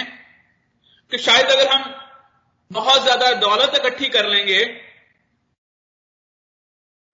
कि 1.12 1.17
शायद 1.17 1.45
अगर 1.45 1.71
हम 1.73 1.83
बहुत 2.71 3.01
ज़्यादा 3.01 3.33
दौलत 3.33 3.75
इकट्ठी 3.75 4.09
कर 4.09 4.25
लेंगे 4.25 4.83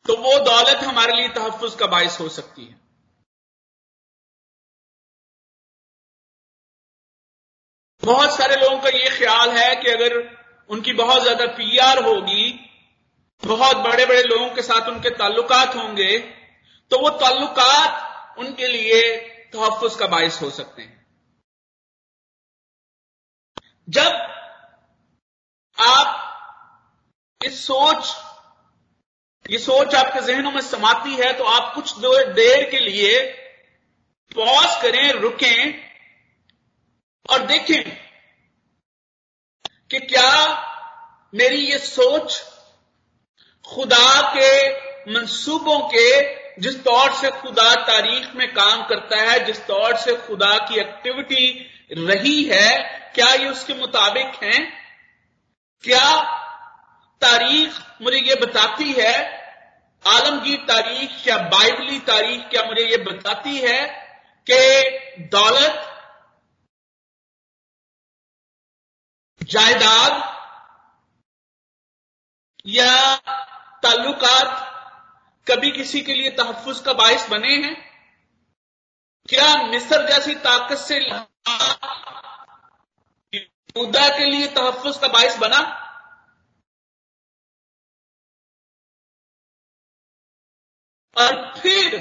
तो 0.10 0.16
वो 0.18 0.38
दौलत 0.46 0.84
हमारे 0.84 1.14
लिए 1.14 1.28
तहफ़ 1.30 1.76
का 1.80 1.88
बायस 1.88 2.20
हो 2.20 2.28
सकती 2.30 2.64
है। 2.66 2.78
बहुत 8.04 8.36
सारे 8.36 8.56
लोगों 8.56 8.78
का 8.80 8.90
ये 8.90 9.10
ख्याल 9.10 9.50
है 9.52 9.76
कि 9.76 9.90
अगर 9.90 10.16
उनकी 10.70 10.94
बहुत 10.94 11.22
ज़्यादा 11.24 11.46
पीआर 11.54 12.04
होगी, 12.04 12.52
बहुत 13.44 13.78
बड़े 13.78 14.06
बड़े 14.06 14.22
लोगों 14.24 14.50
के 14.56 14.62
साथ 14.62 14.88
उनके 14.90 15.10
ताल्लुकात 15.18 15.76
होंगे 15.76 16.18
तो 16.92 17.00
वो 17.00 17.10
ताल्लुकात 17.20 18.38
उनके 18.40 18.68
लिए 18.68 19.02
तहफ़ 19.54 20.00
का 20.00 20.08
बायस 20.08 20.42
हो 20.42 20.50
सकते 20.50 20.82
हैं। 20.82 20.98
जब 23.88 24.12
आप 25.78 26.16
इस 27.42 27.64
सोच 27.68 28.16
ये 29.50 29.58
सोच 29.58 29.96
आपके 29.96 30.22
जहनों 30.22 30.52
में 30.52 30.62
समाती 30.62 31.16
है 31.16 31.32
तो 31.34 31.44
आप 31.44 31.74
कुछ 31.76 31.94
देर 32.00 32.70
के 32.70 32.80
लिए 32.80 33.20
पॉज 34.32 34.76
करें, 34.82 35.12
रुकें 35.12 35.84
और 37.30 37.46
देखें 37.46 37.84
कि 39.92 40.00
क्या 40.00 40.32
मेरी 41.34 41.62
ये 41.62 41.78
सोच 41.78 42.42
खुदा 43.66 44.22
के 44.36 44.70
मंसूबों 45.14 45.80
के, 45.88 46.36
जिस 46.62 46.84
तौर 46.84 47.14
से 47.14 47.30
खुदा 47.32 47.74
तारीख 47.84 48.36
में 48.36 48.48
काम 48.54 48.84
करता 48.84 49.22
है, 49.22 49.44
जिस 49.46 49.66
तौर 49.68 49.96
से 49.98 50.16
खुदा 50.18 50.58
की 50.60 50.80
एक्टिविटी 50.80 51.46
रही 52.00 52.44
है, 52.44 52.78
क्या 53.16 53.34
ये 53.34 53.50
उसके 53.50 53.74
मुताबिक 53.74 54.44
है? 54.44 54.60
क्या 55.84 56.22
तारीख 57.22 57.82
मुझे 58.02 58.18
ये 58.20 58.36
बताती 58.36 58.92
है 58.94 59.39
आलमगीर 60.06 60.60
तारीख 60.66 61.28
या 61.28 61.38
बाइबली 61.50 62.00
तारीख 62.00 62.50
क्या 62.50 62.64
मुझे 62.64 62.82
ये 62.82 62.98
बताती 62.98 63.58
है 63.58 63.80
कि 64.48 64.60
दौलत, 65.28 65.86
जायदाद 69.42 70.24
या 72.68 73.16
ताल्लुकात 73.84 74.66
कभी 75.48 75.72
किसी 75.72 76.02
के 76.02 76.14
लिए 76.14 76.30
तहफुज 76.30 76.80
का 76.80 76.94
बायस 76.94 77.28
बने 77.30 77.56
हैं? 77.56 77.76
क्या 79.30 79.56
मिस्र 79.64 80.08
जैसी 80.08 80.36
ताकत 80.36 80.78
से 80.78 81.00
यहूदा 83.34 84.08
के 84.18 84.26
लिए 84.26 84.48
तहफुज 84.48 84.98
का 84.98 85.08
बायस 85.08 85.38
बना? 85.38 85.60
और 91.20 91.60
फिर 91.60 92.00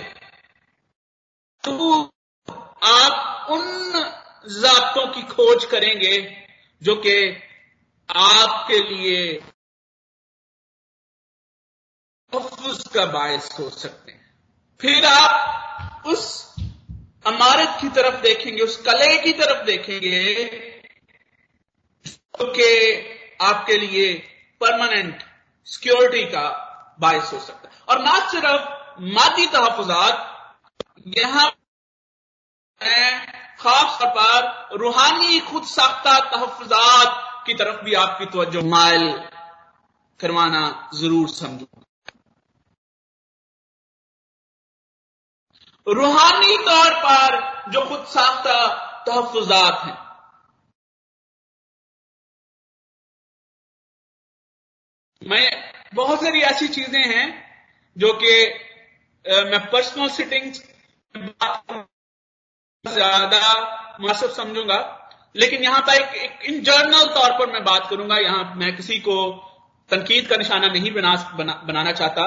तो 1.64 2.04
आप 2.83 3.46
उन 3.50 3.92
जाब्तों 4.62 5.07
की 5.14 5.22
खोज 5.22 5.64
करेंगे 5.64 6.44
जो 6.83 6.94
कि 6.96 7.42
आपके 8.16 8.78
लिए 8.78 9.42
का 12.94 13.07
बायस 13.07 13.48
हो 13.61 13.70
सकते 13.70 14.12
हैं। 14.12 14.35
फिर 14.81 15.04
आप 15.07 16.07
उस 16.07 16.54
अमारत 17.26 17.81
की 17.81 17.88
तरफ़ 17.88 18.20
देखेंगे, 18.22 18.62
उस 18.62 18.76
कले 18.76 19.18
की 19.18 19.33
तरफ़ 19.33 19.64
देखेंगे 19.64 20.35
जो 22.07 22.52
कि 22.52 22.68
आपके 23.40 23.78
लिए 23.78 24.14
परमानेंट 24.61 25.22
सिक्योरिटी 25.66 26.24
का 26.24 26.48
बायस 27.00 27.33
हो 27.33 27.40
सकता 27.40 27.68
है। 27.68 27.83
और 27.88 28.04
ना 28.04 28.31
सिर्फ़ 28.31 28.77
मादी 28.98 29.46
तहफात 29.46 31.14
यहाँ 31.18 31.50
खास 33.61 33.98
तौर 34.00 34.08
पर 34.16 34.78
रूहानी 34.78 35.38
खुद 35.40 35.64
साख्ता 35.66 36.18
तहफात 36.30 37.46
की 37.46 37.54
तरफ़ 37.54 37.84
भी 37.84 37.94
आपकी 37.96 38.26
तवज्जो 38.26 38.62
माइल 38.68 39.08
करवाना 40.20 40.62
ज़रूर 40.94 41.28
समझूँगा। 41.28 41.82
रूहानी 45.87 46.56
तौर 46.64 46.94
पर 47.04 47.40
जो 47.72 47.88
खुद 47.88 48.04
साख्ता 48.06 48.61
तहफात 49.06 49.84
हैं, 49.84 49.98
मैं 55.22 55.72
बहुत 55.94 56.20
सारी 56.20 56.40
ऐसी 56.44 56.68
चीज़ें 56.70 57.04
हैं 57.04 57.26
जो 57.96 58.12
कि 58.14 58.32
मैं 59.24 59.59
पर्सनल 59.70 60.09
सिटिंग 60.11 60.52
ज़्यादा 62.85 63.40
मुनासिब 64.00 64.31
समझूँगा 64.33 64.78
लेकिन 65.37 65.62
यहाँ 65.62 65.81
पर 65.81 65.94
एक, 65.94 66.14
एक 66.14 66.44
इन 66.48 66.61
जर्नल 66.62 67.07
तौर 67.14 67.33
पर 67.38 67.52
मैं 67.52 67.62
बात 67.64 67.87
करूँगा। 67.90 68.16
यहाँ 68.18 68.54
मैं 68.57 68.74
किसी 68.76 68.98
को 69.00 69.16
तनकीद 69.90 70.26
का 70.28 70.37
निशाना 70.37 70.68
नहीं 70.68 70.92
बना, 70.92 71.14
बना 71.38 71.52
बनाना 71.66 71.92
चाहता। 71.92 72.22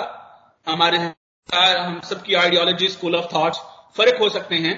हमारे 0.68 0.98
हम 0.98 2.00
सबकी 2.10 2.34
आइडियोलॉजी 2.36 2.88
स्कूल 2.88 3.16
ऑफ़ 3.16 3.34
थॉट्स 3.34 3.60
फ़र्क 3.98 4.20
हो 4.22 4.30
सकते 4.30 4.56
हैं। 4.58 4.76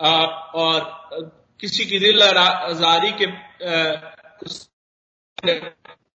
आ, 0.00 0.10
और 0.54 0.78
किसी 1.60 1.84
की 1.84 1.98
दिल 1.98 2.22
आजारी 2.22 3.12
के 3.12 3.26
आ, 3.26 3.30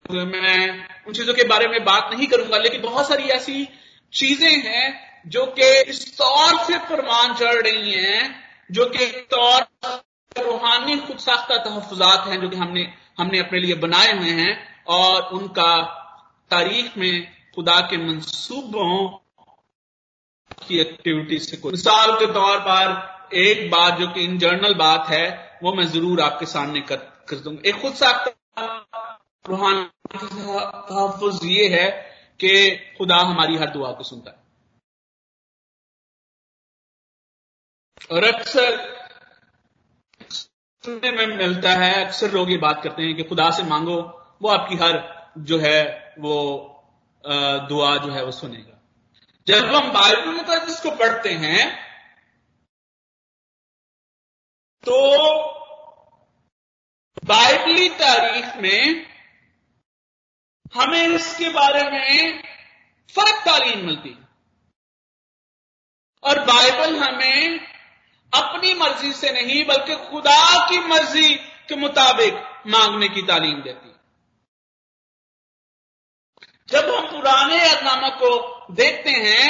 मैं 0.06 0.86
उन 1.08 1.14
चीज़ों 1.14 1.34
के 1.34 1.44
बारे 1.46 1.68
में 1.68 1.84
बात 1.86 2.10
नहीं 2.14 2.28
करूँगा 2.28 2.58
लेकिन 2.58 2.82
बहुत 2.82 3.08
सारी 3.08 3.24
ऐसी 3.32 3.68
चीज़ें 4.14 4.52
हैं 4.64 4.86
जो 5.28 5.46
कि 5.46 5.82
इस 5.82 6.18
तौर 6.18 6.58
से 6.58 6.78
फरमान 6.78 7.34
चढ़ 7.34 7.54
रही 7.54 7.92
हैं 7.92 8.44
जो 8.72 8.86
कि 8.86 9.06
तौर 9.06 9.62
रूहानी 10.44 10.98
खुद 10.98 11.18
साख्ता 11.18 11.58
तहफात 11.58 12.28
हैं 12.28 12.42
जो 12.42 12.50
कि 12.50 12.58
हमने 12.58 12.94
हमने 13.20 13.40
अपने 13.40 13.60
लिए 13.60 13.76
बनाए 13.76 14.18
हुए 14.18 14.30
हैं 14.30 14.84
और 14.86 15.22
उनका 15.22 15.82
तारीख 16.52 16.98
में 16.98 17.28
खुदा 17.56 17.80
के 17.80 17.98
मंसूबों 17.98 19.08
की 20.68 20.80
एक्टिविटी 20.80 21.40
से 21.40 21.58
कोई 21.58 21.72
मिसाल 21.72 22.12
के 22.12 22.26
तौर 22.34 22.60
पर 22.60 23.16
एक 23.34 23.72
बात 23.72 23.98
जो 24.00 24.08
कि 24.08 24.22
इन 24.22 24.38
जर्नल 24.38 24.74
बात 24.74 25.08
है 25.10 25.58
वो 25.64 25.74
मैं 25.74 25.88
ज़रूर 25.88 26.22
आपके 26.22 26.46
सामने 26.46 26.82
कर, 26.82 26.96
कर 26.96 27.36
दूँगा। 27.36 27.70
एक 27.70 27.82
खुद 27.82 27.94
साख्ता 27.94 28.88
रूहानी 29.50 29.90
तहफ़ 30.18 31.46
ये 31.46 31.68
है 31.68 31.92
कि 32.40 32.72
खुदा 32.98 33.18
हमारी 33.18 33.58
हर 33.58 33.70
दुआ 33.70 33.92
को 33.92 34.04
सुनता 34.04 34.32
है। 34.32 34.45
और 38.10 38.24
अक्सर 38.26 38.78
सुनने 40.32 41.12
में 41.12 41.36
मिलता 41.38 41.70
है, 41.74 41.94
अक्सर 42.06 42.32
लोग 42.32 42.52
ये 42.52 42.58
बात 42.58 42.82
करते 42.84 43.04
हैं 43.04 43.16
कि 43.16 43.24
खुदा 43.24 43.50
से 43.52 43.64
मांगो, 43.64 43.98
वो 44.42 44.50
आपकी 44.50 44.76
हर 44.76 44.98
जो 45.40 45.60
है, 45.60 45.82
वो 46.20 46.36
दुआ 47.70 47.96
जो 47.98 48.12
है 48.12 48.24
वो 48.26 48.32
सुनेगा। 48.32 48.72
जब 49.48 49.66
हम 49.76 49.92
बाइबल 49.94 50.32
मुकदस 50.32 50.82
को 50.84 50.92
पढ़ते 50.96 51.30
हैं 51.36 51.64
तो 54.84 54.98
बाइबली 57.26 57.90
तारीख 58.00 58.56
में 58.62 59.06
हमें 60.74 61.08
इसके 61.08 61.50
बारे 61.50 61.84
में 61.92 62.44
फ़र्क 63.16 63.42
तालीम 63.46 63.86
मिलती 63.86 64.10
है। 64.10 64.24
और 66.24 66.40
बाइबल 66.46 66.96
हमें 66.98 67.60
अपनी 68.36 68.74
मर्ज़ी 68.74 69.12
से 69.14 69.32
नहीं, 69.32 69.66
बल्कि 69.66 69.96
खुदा 70.10 70.68
की 70.70 70.80
मर्ज़ी 70.88 71.34
के 71.70 71.76
मुताबिक 71.78 72.34
मांगने 72.68 73.08
की 73.10 73.22
तालीम 73.24 73.62
देती 73.62 73.94
जब 76.70 76.90
हम 76.90 77.06
पुराने 77.08 77.60
अदनामा 77.62 78.10
को 78.20 78.30
देखते 78.74 79.10
हैं 79.10 79.48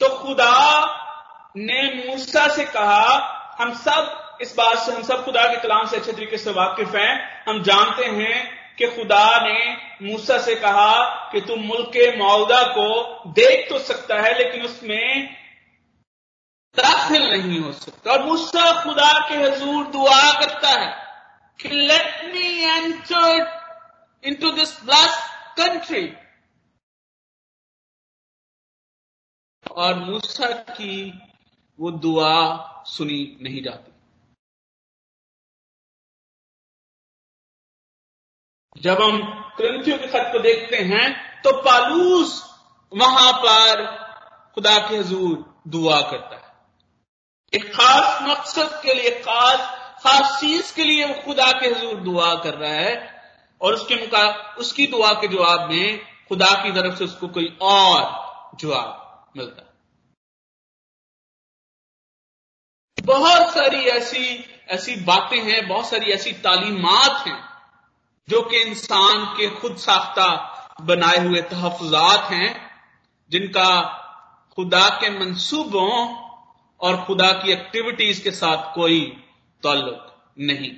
तो 0.00 0.08
खुदा 0.16 0.54
ने 1.56 1.82
मूसा 1.96 2.46
से 2.48 2.64
कहा, 2.66 3.04
हम 3.60 3.72
सब 3.74 4.38
इस 4.42 4.54
बात 4.56 4.78
से, 4.78 4.92
हम 4.92 5.02
सब 5.02 5.24
खुदा 5.24 5.44
के 5.44 5.56
कलाम 5.60 5.86
से 5.86 5.96
अच्छे 5.96 6.12
तरीके 6.12 6.38
से 6.38 6.50
वाकिफ 6.50 6.94
हैं। 6.94 7.44
हम 7.48 7.62
जानते 7.62 8.04
हैं 8.06 8.76
कि 8.76 8.86
खुदा 8.88 9.38
ने 9.38 9.76
मूसा 10.02 10.38
से 10.38 10.54
कहा 10.56 10.92
कि 11.32 11.40
तुम 11.40 11.60
मुल्क 11.62 11.88
के 11.88 12.10
मौदा 12.16 12.62
को 12.68 13.32
देख 13.32 13.68
तो 13.70 13.78
सकता 13.78 14.20
है, 14.20 14.36
लेकिन 14.38 14.62
उसमें 14.62 15.36
दाखिल 16.76 17.22
नहीं 17.22 17.60
हो 17.60 17.72
सकता। 17.72 18.12
और 18.12 18.24
मूसा 18.24 18.70
खुदा 18.82 19.12
के 19.28 19.34
हजूर 19.36 19.86
दुआ 19.92 20.20
करता 20.40 20.70
है 20.70 20.90
कि 21.60 21.68
let 21.68 22.24
me 22.34 22.46
enter 22.64 23.56
in 24.24 24.34
to 24.34 24.50
this 24.52 24.72
blessed 24.84 25.20
country 25.58 26.06
और 29.66 29.94
मूसा 30.00 30.52
की 30.70 30.94
वो 31.78 31.90
दुआ 31.98 32.34
सुनी 32.86 33.22
नहीं 33.42 33.62
जाती। 33.62 33.92
जब 38.76 39.02
हम 39.02 39.18
क्रंथियों 39.56 39.98
के 39.98 40.06
खत 40.06 40.28
को 40.32 40.38
देखते 40.38 40.76
हैं 40.84 41.06
तो 41.42 41.52
पालूस 41.62 42.42
वहाँ 42.92 43.32
पर 43.44 43.86
खुदा 44.54 44.76
के 44.88 44.96
हजूर 44.96 45.36
दुआ 45.68 46.00
करता 46.10 46.36
है। 46.36 46.47
एक 47.52 47.72
खास 47.74 48.22
मकसद 48.22 48.80
के 48.82 48.94
लिए, 48.94 49.10
खास 49.10 49.76
खास 50.02 50.40
चीज़ 50.40 50.74
के 50.74 50.84
लिए 50.84 51.04
वो 51.04 51.14
खुदा 51.22 51.52
के 51.52 51.66
हजूर 51.66 51.94
दुआ 51.94 52.34
कर 52.34 52.54
रहा 52.54 52.72
है 52.72 53.22
और 53.60 53.74
उसके 53.74 53.94
मुका, 53.94 54.54
उसकी 54.58 54.86
दुआ 54.86 55.12
के 55.12 55.28
जवाब 55.28 55.70
में 55.70 56.00
खुदा 56.28 56.50
की 56.62 56.72
तरफ़ 56.72 56.96
से 56.96 57.04
उसको 57.04 57.28
कोई 57.28 57.58
और 57.62 58.56
जवाब 58.60 59.32
मिलता। 59.36 59.64
बहुत 63.02 63.54
सारी 63.54 63.78
ऐसी 63.78 64.44
ऐसी 64.68 64.96
बातें 64.96 65.42
हैं, 65.42 65.68
बहुत 65.68 65.88
सारी 65.88 66.10
ऐसी 66.12 66.32
तालीमात 66.32 67.26
हैं 67.26 67.48
जो 68.28 68.42
कि 68.42 68.56
इंसान 68.56 69.24
के 69.36 69.50
खुद 69.50 69.76
साख्ता 69.76 70.28
बनाए 70.80 71.18
हुए 71.18 71.42
तहफात 71.42 72.30
हैं, 72.30 72.70
जिनका 73.30 73.70
खुदा 74.56 74.88
के 74.88 75.10
मंसूबों 75.18 76.27
और 76.80 76.96
खुदा 77.04 77.30
की 77.34 77.52
एक्टिविटीज़ 77.52 78.22
के 78.24 78.30
साथ 78.32 78.74
कोई 78.74 79.00
ताल्लुक 79.62 80.14
नहीं। 80.40 80.70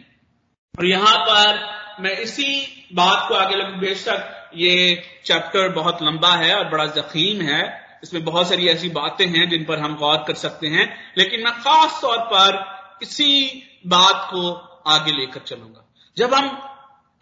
और 0.74 0.86
यहाँ 0.86 1.16
पर 1.20 2.02
मैं 2.02 2.16
इसी 2.18 2.52
बात 2.94 3.28
को 3.28 3.34
आगे 3.34 3.56
लग 3.56 3.78
बेशक 3.80 4.50
ये 4.56 4.94
चैप्टर 5.26 5.68
बहुत 5.72 6.02
लंबा 6.02 6.34
है 6.36 6.54
और 6.54 6.68
बड़ा 6.68 6.86
जखीम 6.92 7.42
है। 7.42 7.62
इसमें 8.02 8.24
बहुत 8.24 8.48
सारी 8.48 8.68
ऐसी 8.68 8.88
बातें 8.90 9.26
हैं 9.26 9.48
जिन 9.48 9.64
पर 9.64 9.78
हम 9.78 9.96
गौर 9.96 10.24
कर 10.26 10.34
सकते 10.36 10.66
हैं। 10.68 10.86
लेकिन 11.18 11.44
मैं 11.44 11.52
खास 11.54 12.00
तौर 12.02 12.18
पर 12.32 12.58
इसी 13.02 13.62
बात 13.86 14.26
को 14.30 14.50
आगे 14.88 15.12
लेकर 15.12 15.40
चलूँगा। 15.40 15.84
जब 16.16 16.34
हम 16.34 16.48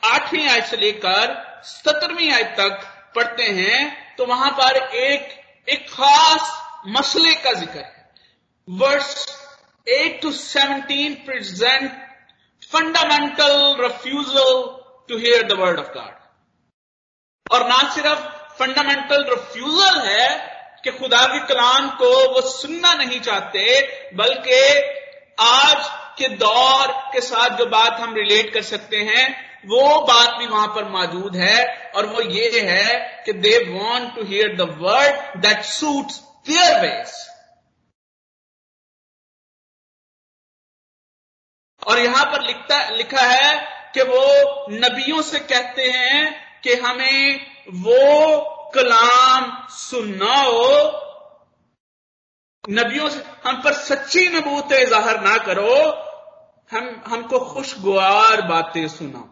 आठवीं 0.02 0.48
आयत 0.48 0.64
से 0.64 0.76
लेकर 0.76 1.34
सत्रहवीं 1.64 2.30
आयत 2.32 2.54
तक 2.58 2.86
पढ़ते 3.16 3.42
हैं 3.52 4.16
तो 4.16 4.26
वहाँ 4.26 4.50
पर 4.52 4.76
एक 4.96 5.28
एक 5.68 5.88
खास 5.90 6.50
मसले 6.88 7.32
का 7.34 7.52
ज़िक्र 7.52 7.78
है। 7.78 7.97
Verse 8.68 9.26
eight 9.86 10.20
to 10.22 10.32
seventeen 10.32 11.14
present 11.14 11.90
fundamental 12.72 13.76
refusal 13.80 14.62
to 15.08 15.18
hear 15.18 15.42
the 15.42 15.52
word 15.52 15.78
of 15.78 15.86
God 15.86 17.54
और 17.54 17.66
ना 17.68 17.78
सिर्फ़ 17.94 18.26
फंडामेंटल 18.58 19.24
रिफ्यूजल 19.30 20.00
है 20.00 20.28
कि 20.84 20.90
खुदा 20.90 21.22
के 21.26 21.38
कलाम 21.46 21.88
को 21.90 22.10
वो 22.34 22.40
सुनना 22.40 22.94
नहीं 22.94 23.20
चाहते, 23.20 23.62
बल्कि 24.14 24.60
आज 25.40 25.88
के 26.18 26.28
दौर 26.28 26.92
के 27.12 27.20
साथ 27.20 27.56
जो 27.58 27.66
बात 27.66 28.00
हम 28.00 28.14
रिलेट 28.14 28.52
कर 28.54 28.62
सकते 28.62 28.96
हैं, 28.96 29.26
वो 29.66 30.00
बात 30.00 30.38
भी 30.38 30.46
वहाँ 30.46 30.66
पर 30.66 30.84
मौजूद 30.84 31.36
है 31.36 31.90
और 31.94 32.06
वो 32.06 32.20
ये 32.20 32.60
है 32.60 33.22
कि 33.26 33.32
they 33.32 33.56
want 33.70 34.14
to 34.14 34.24
hear 34.24 34.56
the 34.56 34.60
word 34.60 35.40
that 35.40 35.62
suit 35.62 36.12
their 36.48 36.80
ways 36.80 37.16
और 41.82 41.98
यहाँ 41.98 42.24
पर 42.24 42.46
लिखता, 42.46 42.88
लिखा 42.90 43.22
है 43.22 43.54
कि 43.94 44.02
वो 44.02 44.66
नबियों 44.70 45.22
से 45.22 45.38
कहते 45.38 45.82
हैं 45.82 46.60
कि 46.60 46.74
हमें 46.74 47.46
वो 47.82 48.70
कलाम 48.74 49.66
सुनाओ। 49.70 50.66
नबियों 52.64 53.08
से, 53.10 53.22
हम 53.44 53.62
पर 53.62 53.72
सच्ची 53.74 54.28
नबूत 54.28 54.72
ज़ाहिर 54.88 55.20
ना 55.20 55.36
करो, 55.38 55.74
हम, 56.70 57.02
हमको 57.06 57.38
खुशगवार 57.52 58.42
बातें 58.42 58.88
सुनाओ। 58.88 59.28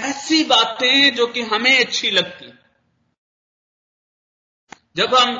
ऐसी 0.00 0.42
बातें 0.44 1.14
जो 1.14 1.26
कि 1.26 1.42
हमें 1.42 1.78
अच्छी 1.78 2.10
लगती। 2.10 2.52
जब 4.96 5.14
हम 5.14 5.30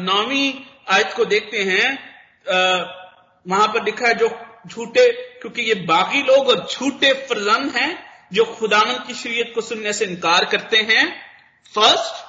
नौवीं 0.00 0.52
आयत 0.90 1.12
को 1.16 1.24
देखते 1.24 1.62
हैं 1.64 3.01
वहाँ 3.46 3.68
पर 3.68 3.84
लिखा 3.84 4.06
है 4.06 4.14
जो 4.14 4.28
झूठे, 4.66 5.10
क्योंकि 5.12 5.62
ये 5.62 5.74
बागी 5.74 6.22
लोग 6.22 6.48
और 6.48 6.66
झूठे 6.66 7.12
फरजन 7.12 7.68
हैं, 7.70 8.12
जो 8.32 8.44
खुदावन 8.44 9.04
की 9.06 9.14
शरीयत 9.14 9.52
को 9.54 9.60
सुनने 9.60 9.92
से 9.92 10.04
इनकार 10.04 10.44
करते 10.44 10.76
हैं। 10.76 11.06
First 11.74 12.24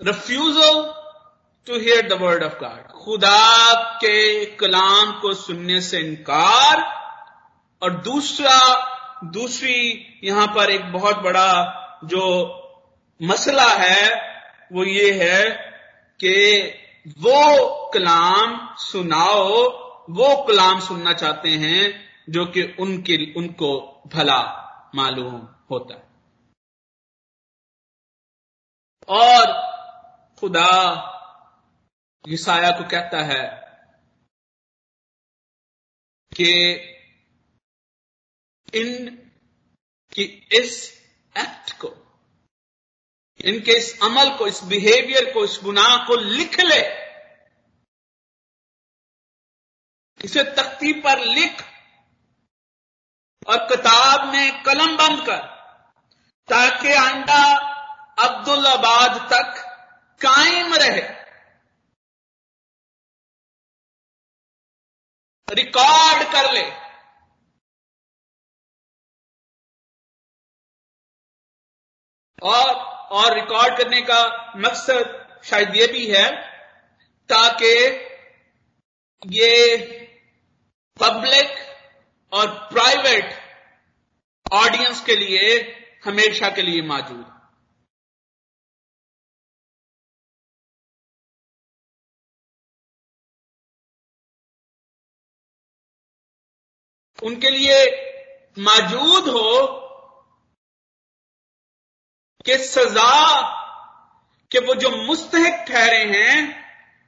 refusal 0.00 0.82
to 1.66 1.78
hear 1.78 2.08
the 2.08 2.12
word 2.12 2.42
of 2.42 2.52
God 2.52 2.86
खुदा 3.04 3.74
के 3.96 4.44
कलाम 4.56 5.12
को 5.20 5.34
सुनने 5.34 5.80
से 5.80 5.98
इनकार। 5.98 6.82
और 7.82 7.90
दूसरा, 8.02 8.58
दूसरी 9.24 10.20
यहाँ 10.24 10.46
पर 10.46 10.70
एक 10.70 10.92
बहुत 10.92 11.16
बड़ा 11.16 11.52
जो 12.04 12.24
मसला 13.20 13.68
है, 13.68 14.08
वो 14.72 14.84
ये 14.84 15.12
है 15.12 15.50
कि 16.20 16.79
वो 17.08 17.90
कलाम 17.90 18.76
सुनाओ, 18.76 19.52
वो 20.10 20.46
कलाम 20.46 20.80
सुनना 20.80 21.12
चाहते 21.12 21.48
हैं 21.48 22.10
जो 22.32 22.46
कि 22.46 22.76
उनके, 22.80 23.34
उनको 23.34 24.02
भला 24.06 24.60
मालूम 24.94 25.34
होता 25.70 25.94
है। 25.94 26.10
और 29.08 29.46
खुदा 30.38 31.06
ईसाया 32.28 32.70
को 32.70 32.84
कहता 32.84 33.22
है 33.22 33.60
कि 36.36 36.72
इन, 38.74 39.16
कि 40.12 40.22
इस 40.52 41.02
एक्ट 41.38 41.72
को 41.72 42.09
इनके 43.40 43.72
इस 43.72 43.98
अमल 44.02 44.30
को 44.38 44.46
इस 44.46 44.62
बिहेवियर 44.64 45.32
को 45.34 45.44
इस 45.44 45.58
गुनाह 45.62 45.96
को 46.06 46.16
लिख 46.16 46.60
ले 46.60 46.80
इसे 50.20 50.42
तख्ती 50.56 50.92
पर 51.02 51.24
लिख 51.26 51.62
और 53.46 53.58
किताब 53.68 54.26
में 54.32 54.62
कलम 54.62 54.96
बंद 54.96 55.24
कर 55.26 55.38
ताकि 56.48 56.92
आंडा 56.94 57.42
अब्दुल्लाबाद 58.18 59.16
तक 59.32 59.62
कायम 60.20 60.74
रहे 60.74 61.00
रिकॉर्ड 65.48 66.22
कर 66.32 66.52
ले 66.52 66.62
और 72.42 72.74
और 73.12 73.34
रिकॉर्ड 73.34 73.76
करने 73.78 74.00
का 74.00 74.20
मकसद 74.56 75.16
शायद 75.44 75.76
ये 75.76 75.86
भी 75.86 76.06
है, 76.06 76.30
ताकि 77.30 77.74
ये 79.22 79.76
पब्लिक 80.96 81.58
और 82.32 82.46
प्राइवेट 82.72 83.34
ऑडियंस 84.52 85.04
के 85.04 85.16
लिए 85.16 85.50
हमेशा 86.04 86.48
के 86.50 86.62
लिए 86.62 86.82
मौजूद 86.82 87.26
उनके 97.18 97.50
लिए 97.50 97.84
मौजूद 98.56 99.28
हो 99.28 99.50
कि 102.46 102.58
सजा 102.58 103.40
के 104.50 104.58
वो 104.58 104.74
जो 104.74 104.90
मुस्तक 104.90 105.64
ठहरे 105.68 106.04
हैं, 106.04 106.60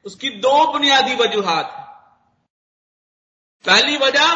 उसकी 0.04 0.30
दो 0.30 0.72
बुनियादी 0.72 1.14
वजूहत 1.14 1.66
है। 1.66 1.82
पहली 3.64 3.96
वजह, 3.96 4.34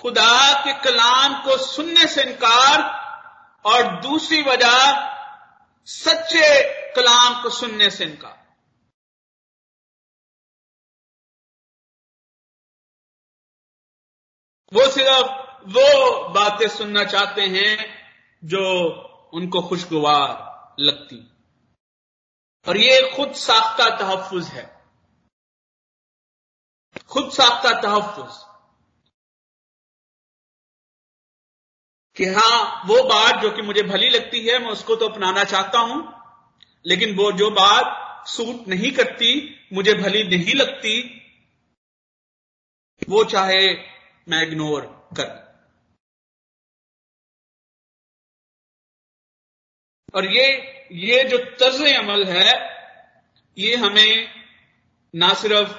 खुदा 0.00 0.64
के 0.64 0.72
कलाम 0.72 1.44
को 1.44 1.56
सुनने 1.56 2.08
से 2.08 2.22
इनकार, 2.22 2.98
और 3.64 4.00
दूसरी 4.00 4.42
वजह, 4.42 5.08
सच्चे 5.86 6.62
कलाम 6.92 7.42
को 7.42 7.50
सुनने 7.50 7.90
से 7.90 8.04
इनकार। 8.04 8.38
वो 14.72 14.90
सिर्फ़ 14.90 15.48
वो 15.68 16.28
बातें 16.28 16.68
सुनना 16.68 17.04
चाहते 17.04 17.42
हैं 17.42 17.76
जो 18.44 19.04
उनको 19.32 19.62
खुशगवार 19.62 20.48
लगती। 20.80 21.30
और 22.68 22.76
ये 22.76 23.16
खुद 23.16 23.32
साख्ता 23.32 23.90
तहफ़ 23.96 24.44
है। 24.44 24.82
खुद 27.08 27.30
साख्ता 27.30 27.80
तहफ़ 27.80 28.48
कि 32.16 32.24
हाँ, 32.24 32.82
वो 32.86 33.02
बात 33.02 33.42
जो 33.42 33.50
कि 33.50 33.62
मुझे 33.62 33.82
भली 33.82 34.08
लगती 34.08 34.46
है, 34.46 34.58
मैं 34.58 34.70
उसको 34.70 34.96
तो 34.96 35.08
अपनाना 35.08 35.44
चाहता 35.44 35.78
हूँ, 35.78 36.22
लेकिन 36.86 37.16
वो 37.16 37.32
जो 37.32 37.50
बात 37.50 38.28
सूट 38.28 38.68
नहीं 38.68 38.92
करती, 38.92 39.56
मुझे 39.72 39.94
भली 39.94 40.24
नहीं 40.24 40.54
लगती, 40.54 41.14
वो 43.08 43.24
चाहे 43.24 43.74
मैं 44.28 44.42
इग्नोर 44.42 44.80
कर 45.16 45.47
और 50.14 50.26
ये 50.26 50.46
ये 50.96 51.22
जो 51.24 51.38
तर्ज 51.60 51.80
अमल 51.94 52.24
है, 52.24 52.52
ये 53.56 53.76
हमें 53.76 54.28
ना 55.14 55.32
सिर्फ़ 55.34 55.76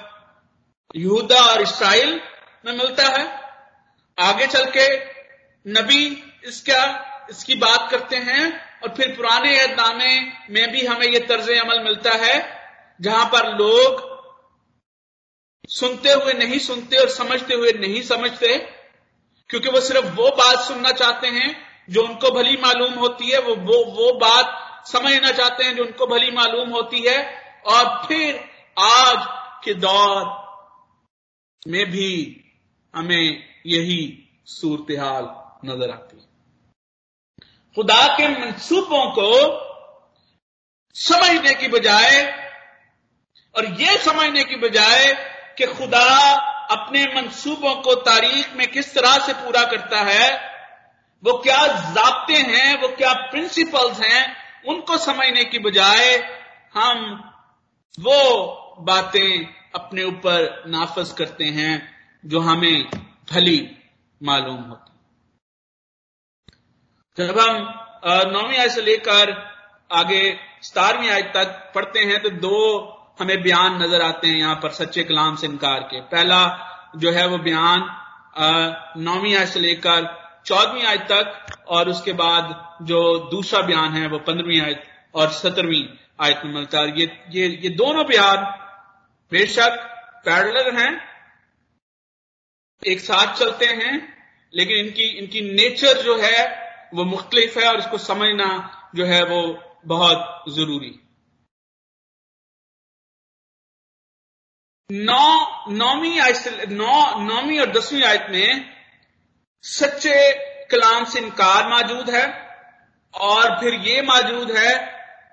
यहूदा 0.94 1.40
और 1.44 1.62
इसराइल 1.62 2.20
में 2.64 2.72
मिलता 2.72 3.06
है, 3.08 3.24
आगे 4.18 4.46
चल 4.46 4.70
के 4.76 4.86
नबी 5.66 6.04
इसका, 6.44 6.82
इसकी 7.30 7.54
बात 7.56 7.90
करते 7.90 8.16
हैं 8.18 8.44
और 8.82 8.94
फिर 8.96 9.14
पुराने 9.16 9.56
ऐदनामे 9.56 10.14
में 10.50 10.70
भी 10.72 10.84
हमें 10.86 11.06
यह 11.06 11.26
तर्ज 11.28 11.50
अमल 11.52 11.82
मिलता 11.84 12.12
है, 12.16 12.36
जहाँ 13.00 13.24
पर 13.26 13.52
लोग 13.58 14.08
सुनते 15.70 16.12
हुए 16.12 16.32
नहीं 16.34 16.58
सुनते 16.58 16.96
और 16.96 17.08
समझते 17.10 17.54
हुए 17.54 17.72
नहीं 17.72 18.02
समझते, 18.02 18.56
क्योंकि 19.50 19.68
वो 19.68 19.80
सिर्फ़ 19.80 20.06
वो 20.14 20.30
बात 20.36 20.58
सुनना 20.58 20.92
चाहते 20.92 21.28
हैं 21.28 21.50
जो 21.90 22.02
उनको 22.02 22.30
भली 22.30 22.56
मालूम 22.56 22.92
होती 22.92 23.30
है, 23.30 23.38
वो 23.38 23.54
वो 23.54 23.84
वो 23.84 24.12
बात 24.12 24.86
समझना 24.88 25.30
चाहते 25.30 25.64
हैं, 25.64 25.76
जो 25.76 25.84
उनको 25.84 26.06
भली 26.06 26.30
मालूम 26.30 26.70
होती 26.70 27.00
है। 27.06 27.40
और 27.66 28.08
फिर 28.08 28.50
आज 28.78 29.26
के 29.64 29.74
दौर 29.74 30.40
में 31.68 31.90
भी 31.90 32.36
हमें 32.94 33.48
यही 33.66 34.28
सूरत 34.46 35.00
हाल 35.00 35.24
नज़र 35.68 35.90
आती 35.90 36.16
है। 36.16 36.28
खुदा 37.76 38.16
के 38.16 38.28
मंसूबों 38.28 39.10
को 39.10 39.30
समझने 40.94 41.54
की 41.54 41.68
बजाय, 41.68 42.22
और 43.56 43.64
यह 43.80 43.96
समझने 43.96 44.44
की 44.44 44.56
बजाय 44.56 45.04
कि 45.58 45.66
खुदा 45.66 46.30
अपने 46.70 47.04
मंसूबों 47.14 47.74
को 47.74 47.94
तारीख 47.94 48.56
में 48.56 48.66
किस 48.70 48.94
तरह 48.94 49.18
से 49.18 49.32
पूरा 49.32 49.64
करता 49.64 50.00
है 50.00 50.49
वो 51.24 51.32
क्या 51.38 51.66
जबते 51.92 52.34
हैं, 52.34 52.80
वो 52.82 52.88
क्या 52.96 53.12
प्रिंसिपल्स 53.30 54.00
हैं, 54.00 54.36
उनको 54.66 54.96
समझने 54.98 55.44
की 55.44 55.58
बजाय 55.60 56.16
हम 56.74 56.98
वो 57.98 58.20
बातें 58.82 59.46
अपने 59.74 60.04
ऊपर 60.04 60.62
नाफज 60.68 61.12
करते 61.12 61.44
हैं 61.56 61.72
जो 62.24 62.40
हमें 62.40 62.88
भली 63.32 63.60
मालूम 64.20 64.62
होती। 64.62 64.88
जब 67.18 67.38
हम 67.38 67.56
नौवीं 68.32 68.58
आय 68.58 68.68
से 68.68 68.82
लेकर 68.82 69.32
आगे 69.90 70.22
सतारवीं 70.62 71.10
आय 71.10 71.22
तक 71.34 71.72
पढ़ते 71.74 72.00
हैं 72.00 72.20
तो 72.22 72.30
दो 72.38 72.56
हमें 73.20 73.40
बयान 73.42 73.82
नज़र 73.82 74.02
आते 74.02 74.28
हैं 74.28 74.36
यहाँ 74.36 74.54
पर 74.54 74.70
सच्चे 74.72 75.02
कलाम 75.04 75.36
से 75.36 75.46
इनकार 75.46 75.80
के। 75.82 76.00
पहला 76.02 76.40
जो 76.96 77.10
है 77.12 77.26
वो 77.28 77.38
बयान 77.40 77.80
नौवीं 79.04 79.34
आय 79.36 79.46
से 79.46 79.60
लेकर 79.60 80.04
चौदहवीं 80.46 80.84
आयत 80.84 81.00
तक, 81.10 81.64
और 81.68 81.88
उसके 81.88 82.12
बाद 82.14 82.54
जो 82.82 83.00
दूसरा 83.30 83.60
बयान 83.62 83.92
है, 83.92 84.06
वो 84.08 84.18
पंद्रहवीं 84.20 84.60
आयत 84.60 84.82
और 85.14 85.30
सत्रहवीं 85.32 85.84
आयत 86.20 86.40
में 86.44 86.52
मिलता 86.52 86.80
है। 86.80 86.98
ये 87.00 87.06
ये 87.30 87.48
ये 87.62 87.68
दोनों 87.76 88.06
बयान 88.06 88.44
बेशक 89.32 89.76
पैरलर 90.24 90.74
हैं, 90.74 90.92
एक 92.82 93.00
साथ 93.00 93.34
चलते 93.38 93.66
हैं, 93.66 93.94
लेकिन 94.52 94.76
इनकी 94.76 95.04
इनकी 95.18 95.40
नेचर 95.52 96.02
जो 96.02 96.16
है, 96.16 96.38
वो 96.94 97.04
मुख्तलिफ़ 97.06 97.58
है, 97.58 97.68
और 97.68 97.78
इसको 97.78 97.98
समझना 98.00 98.48
जो 98.94 99.04
है, 99.06 99.22
वो 99.24 99.42
बहुत 99.86 100.44
ज़रूरी। 100.50 100.98
नौ, 104.90 105.26
नौवीं 105.70 106.18
आयत 106.20 106.68
नौ, 106.70 106.94
नौवीं 107.20 107.58
और 107.60 107.70
दसवीं 107.72 108.02
आयत 108.04 108.26
में 108.30 108.79
सच्चे 109.62 110.32
कलाम 110.66 111.04
से 111.04 111.18
इनकार 111.18 111.68
मौजूद 111.68 112.10
है 112.10 112.26
और 113.14 113.60
फिर 113.60 113.74
ये 113.74 114.02
मौजूद 114.02 114.50
है 114.50 114.76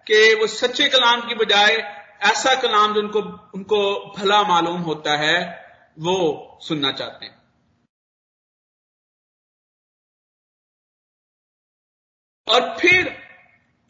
कि 0.07 0.33
वो 0.35 0.47
सच्चे 0.47 0.89
कलाम 0.89 1.27
की 1.27 1.35
बजाय 1.35 1.75
ऐसा 2.23 2.61
कलाम 2.61 2.93
जो 2.93 2.99
उनको 3.01 3.19
उनको 3.55 4.13
भला 4.17 4.43
मालूम 4.43 4.81
होता 4.81 5.17
है, 5.17 5.65
वो 5.99 6.59
सुनना 6.61 6.91
चाहते 6.91 7.25
हैं। 7.25 7.37
और 12.47 12.77
फिर 12.79 13.23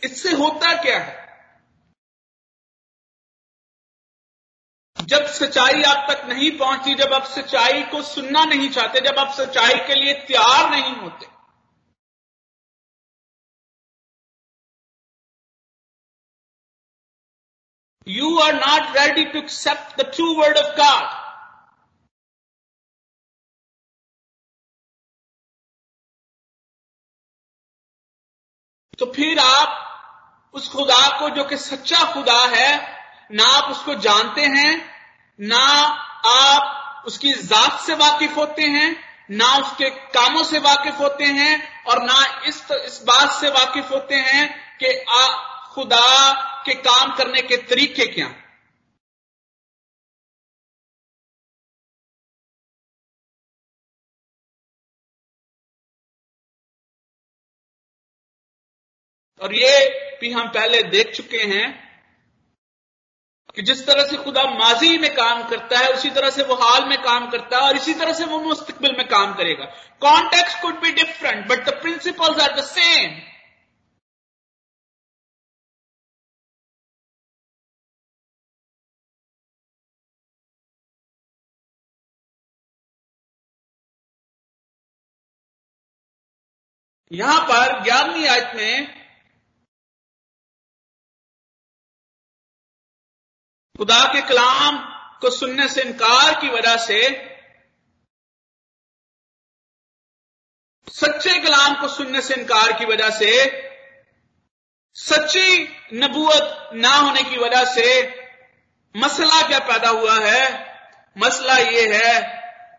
इससे 0.03 0.31
होता 0.31 0.83
क्या 0.83 0.99
है? 0.99 1.26
जब 5.01 5.25
सच्चाई 5.33 5.81
आप 5.83 6.05
तक 6.09 6.25
नहीं 6.27 6.49
पहुँचती 6.59 6.93
जब 6.95 7.13
आप 7.13 7.25
सच्चाई 7.27 7.83
को 7.91 8.01
सुनना 8.03 8.43
नहीं 8.45 8.69
चाहते, 8.69 9.01
जब 9.01 9.19
आप 9.19 9.33
सच्चाई 9.33 9.75
के 9.87 9.95
लिए 9.95 10.13
तैयार 10.27 10.69
नहीं 10.71 10.95
होते। 10.95 11.27
You 18.07 18.37
are 18.39 18.53
not 18.55 18.97
ready 18.97 19.23
to 19.25 19.39
accept 19.39 20.01
the 20.01 20.11
true 20.15 20.33
word 20.33 20.57
of 20.57 20.75
God 20.77 21.15
तो 28.99 29.05
फिर 29.15 29.39
आप 29.39 30.53
उस 30.53 30.69
खुदा 30.71 31.07
को, 31.19 31.29
जो 31.29 31.43
कि 31.43 31.57
सच्चा 31.57 32.03
खुदा 32.13 32.39
है 32.55 32.96
ना 33.31 33.43
आप 33.43 33.71
उसको 33.71 33.95
जानते 33.95 34.41
हैं 34.41 34.97
ना 35.39 35.63
आप 36.25 37.03
उसकी 37.07 37.33
जात 37.33 37.79
से 37.81 37.93
वाकिफ 37.93 38.37
होते 38.37 38.61
हैं 38.61 39.03
ना 39.31 39.57
उसके 39.57 39.89
कामों 39.89 40.43
से 40.43 40.59
वाकिफ 40.59 40.99
होते 40.99 41.23
हैं 41.23 41.83
और 41.83 42.03
ना 42.03 42.43
इस 42.47 42.71
इस 42.71 43.01
बात 43.03 43.31
से 43.31 43.49
वाकिफ 43.49 43.91
होते 43.91 44.15
हैं 44.15 44.77
कि 44.77 45.05
आ, 45.09 45.27
खुदा 45.73 46.33
के 46.65 46.73
काम 46.73 47.15
करने 47.15 47.41
के 47.41 47.57
तरीके 47.57 48.05
क्या। 48.05 48.27
और 59.41 59.53
ये 59.55 59.89
भी 60.21 60.31
हम 60.31 60.47
पहले 60.47 60.83
देख 60.83 61.15
चुके 61.15 61.37
हैं 61.37 61.86
कि 63.57 63.63
जिस 63.63 63.85
तरह 63.85 64.03
से 64.07 64.17
खुदा 64.17 64.41
माजी 64.49 64.97
में 64.97 65.09
काम 65.15 65.41
करता 65.49 65.77
है, 65.79 65.87
उसी 65.93 66.09
तरह 66.09 66.29
से 66.29 66.43
वो 66.43 66.55
हाल 66.55 66.87
में 66.89 66.97
काम 67.03 67.29
करता 67.31 67.57
है 67.57 67.67
और 67.67 67.75
इसी 67.75 67.93
तरह 67.93 68.13
से 68.13 68.25
वो 68.25 68.39
मुस्तकबिल 68.41 68.91
में 68.97 69.07
काम 69.07 69.33
करेगा। 69.33 69.65
Context 70.01 70.61
could 70.61 70.75
be 70.81 70.91
different 70.93 71.47
but 71.47 71.65
the 71.69 71.73
principles 71.81 72.39
are 72.41 72.55
the 72.59 72.63
same 72.65 73.17
यहाँ 87.11 87.39
पर 87.49 87.81
ग्यारहवीं 87.83 88.27
आयत 88.27 88.55
में 88.55 89.06
खुदा 93.77 94.13
के 94.13 94.21
कलाम 94.21 94.77
को 95.19 95.29
सुनने 95.29 95.69
से 95.69 95.81
इनकार 95.81 96.41
की 96.41 96.49
वजह 96.49 96.77
से 96.77 97.27
सच्चे 100.89 101.39
कलाम 101.41 101.81
को 101.81 101.87
सुनने 101.87 102.21
से 102.21 102.33
इनकार 102.33 102.79
की 102.79 102.85
वजह 102.85 103.09
से, 103.09 103.45
सच्ची 104.93 105.63
नबूत 105.93 106.69
ना 106.73 106.89
होने 106.89 107.23
की 107.23 107.37
वजह 107.37 107.65
से 107.65 108.07
मसला 108.97 109.47
क्या 109.47 109.59
पैदा 109.59 109.89
हुआ 109.89 110.19
है? 110.19 110.67
मसला 111.17 111.57
यह 111.57 111.97
है 111.97 112.37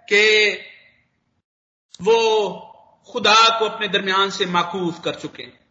कि 0.09 0.53
वो 2.03 2.19
खुदा 3.13 3.59
को 3.59 3.69
अपने 3.69 3.89
दरमियान 3.89 4.31
से 4.31 4.47
माकूफ 4.47 5.01
कर 5.05 5.15
चुके 5.15 5.43
हैं। 5.43 5.68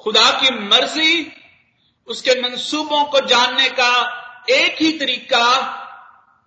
खुदा 0.00 0.30
की 0.40 0.50
मर्ज़ी, 0.54 1.32
उसके 2.08 2.42
मंसूबों 2.42 3.04
को 3.04 3.20
जानने 3.20 3.68
का 3.68 3.92
एक 4.50 4.76
ही 4.80 4.98
तरीका, 4.98 5.44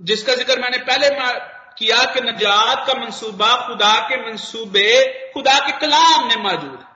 जिसका 0.01 0.35
ज़िक्र 0.35 0.59
मैंने 0.59 0.77
पहले 0.77 1.09
किया 1.77 2.03
कि 2.13 2.21
नजात 2.21 2.87
का 2.87 2.93
मंसूबा 2.93 3.67
खुदा 3.67 3.93
के 4.09 4.31
मंसूबे, 4.31 4.91
खुदा 5.33 5.59
के 5.59 5.71
कलाम 5.71 6.27
में 6.27 6.35
मौजूद 6.35 6.79
है। 6.79 6.91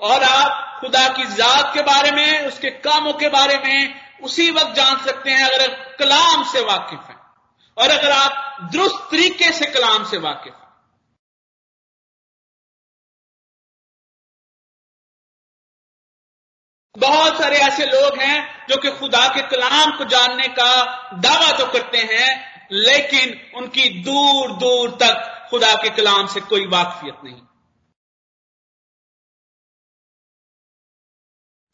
और 0.00 0.22
आप 0.22 0.80
खुदा 0.80 1.08
की 1.08 1.24
जात 1.24 1.74
के 1.74 1.82
बारे 1.82 2.10
में, 2.10 2.46
उसके 2.46 2.70
कामों 2.70 3.12
के 3.12 3.28
बारे 3.28 3.58
में 3.58 4.06
उसी 4.22 4.50
वक्त 4.50 4.74
जान 4.74 4.96
सकते 4.96 5.30
हैं 5.30 5.44
अगर 5.44 5.68
कलाम 5.98 6.44
से 6.44 6.60
वाकिफ 6.60 7.00
हैं। 7.08 7.20
और 7.76 7.90
अगर 7.90 8.10
आप 8.10 8.58
दुरुस्त 8.72 9.08
तरीके 9.10 9.52
से 9.52 9.66
कलाम 9.66 10.04
से 10.04 10.18
वाकिफ 10.18 10.52
हैं 10.52 10.65
बहुत 16.96 17.38
सारे 17.38 17.56
ऐसे 17.56 17.86
लोग 17.86 18.18
हैं 18.18 18.66
जो 18.66 18.76
कि 18.76 18.90
खुदा 18.90 19.28
के 19.28 19.42
कलाम 19.48 19.98
को 19.98 20.04
जानने 20.04 20.48
का 20.48 20.82
दावा 21.12 21.58
तो 21.58 21.72
करते 21.72 21.98
हैं, 21.98 22.56
लेकिन 22.72 23.52
उनकी 23.56 24.02
दूर 24.02 24.52
दूर 24.52 24.90
तक 24.90 25.48
खुदा 25.50 25.74
के 25.74 25.90
कलाम 25.90 26.26
से 26.26 26.40
कोई 26.40 26.66
वाकफियत 26.66 27.20
नहीं। 27.24 27.40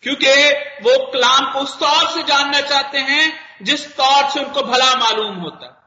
क्योंकि 0.03 0.51
वो 0.85 1.13
कलाम 1.13 1.53
को 1.53 1.59
उस 1.59 1.81
तौर 1.81 2.11
से 2.11 2.23
जानना 2.23 2.61
चाहते 2.61 2.99
हैं, 2.99 3.25
जिस 3.65 3.97
तौर 3.97 4.31
से 4.31 4.45
उनको 4.45 4.63
भला 4.63 4.95
मालूम 4.95 5.37
होता। 5.37 5.67
है 5.67 5.83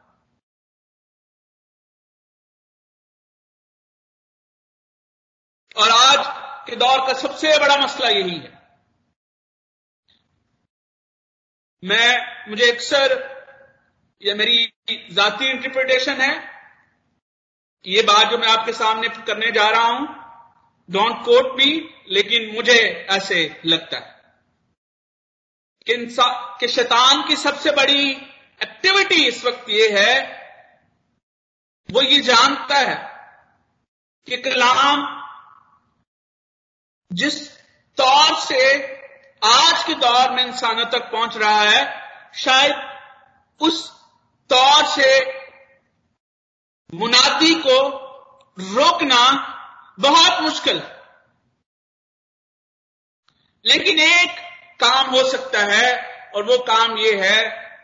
और 5.84 5.90
आज 5.90 6.26
के 6.70 6.76
दौर 6.76 7.08
का 7.08 7.14
सबसे 7.14 7.60
बड़ा 7.60 7.78
मसला 7.78 8.08
यही 8.08 8.38
है। 8.38 8.55
मैं, 11.84 12.50
मुझे 12.50 12.72
अक्सर 12.72 13.14
यह 14.22 14.36
मेरी 14.36 14.66
जाती 15.12 15.50
इंटरप्रिटेशन 15.52 16.22
है। 16.22 16.34
ये 17.86 18.02
बात 18.02 18.30
जो 18.32 18.38
मैं 18.38 18.48
आपके 18.48 18.74
सामने 18.74 19.08
करने 19.26 19.52
जा 19.52 19.70
रहा 19.70 19.88
हूँ 19.88 20.08
डोंट 20.90 21.24
कोट 21.26 21.58
मी 21.58 21.72
लेकिन 22.10 22.54
मुझे 22.56 22.80
ऐसे 23.12 23.40
लगता 23.66 23.98
है 23.98 24.14
कि 25.88 25.94
इंसान 25.94 26.58
कि 26.60 26.68
शैतान 26.68 27.28
की 27.28 27.36
सबसे 27.36 27.72
बड़ी 27.72 28.12
एक्टिविटी 28.62 29.26
इस 29.28 29.44
वक्त 29.46 29.70
ये 29.70 29.90
है, 29.92 30.14
वो 31.90 32.02
ये 32.02 32.20
जानता 32.22 32.78
है 32.80 32.96
कि 34.28 34.38
कलाम 34.42 35.06
जिस 37.12 37.36
तौर 37.98 38.40
से 38.42 38.62
आज 39.46 39.84
के 39.84 39.94
दौर 39.96 40.32
में 40.32 40.46
इंसानों 40.46 40.86
तक 40.86 41.12
पहुँच 41.12 41.38
रहा 41.38 41.62
है, 41.62 41.84
शायद 42.36 42.76
उस 43.62 43.90
तौर 44.50 44.86
से 44.88 45.10
मुनादी 46.90 47.54
को 47.60 47.78
रोकना 48.58 49.24
बहुत 50.00 50.42
मुश्किल 50.42 50.82
लेकिन 53.66 54.00
एक 54.00 54.40
काम 54.80 55.10
हो 55.10 55.24
सकता 55.24 55.60
है, 55.66 55.94
और 56.36 56.44
वो 56.44 56.58
काम 56.66 56.98
ये 56.98 57.14
है 57.22 57.42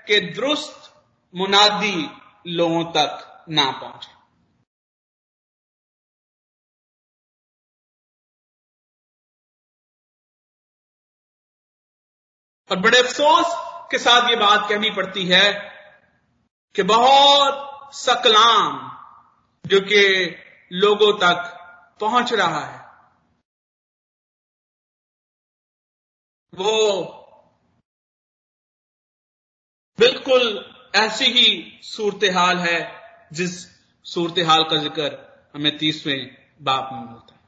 कि 0.07 0.19
दुरुस्त 0.27 0.91
मुनादी 1.33 2.09
लोगों 2.47 2.83
तक 2.91 3.45
ना 3.49 3.69
पहुँचे। 3.71 4.10
और 12.71 12.79
बड़े 12.79 12.97
अफसोस 12.99 13.53
के 13.91 13.97
साथ 13.97 14.29
ये 14.29 14.35
बात 14.35 14.67
कहनी 14.69 14.89
पड़ती 14.89 15.25
है 15.27 15.47
कि 16.75 16.83
बहुत 16.83 17.95
सकलाम 17.95 18.77
जो 19.65 19.79
कि 19.81 20.03
लोगों 20.73 21.11
तक 21.13 21.57
पहुँच 22.01 22.31
रहा 22.33 22.59
है, 22.59 22.79
वो 26.53 26.77
बिल्कुल 29.99 30.43
ऐसी 30.95 31.25
ही 31.31 31.47
सूरत 31.83 32.23
हाल 32.35 32.57
है 32.59 32.79
जिस 33.33 33.59
सूरत 34.05 34.39
हाल 34.47 34.63
का 34.63 34.77
ज़िक्र 34.77 35.09
हमें 35.55 35.77
तीसवें 35.77 36.19
बाप 36.61 36.89
में 36.93 36.99
मिलता 37.01 37.35
है। 37.35 37.40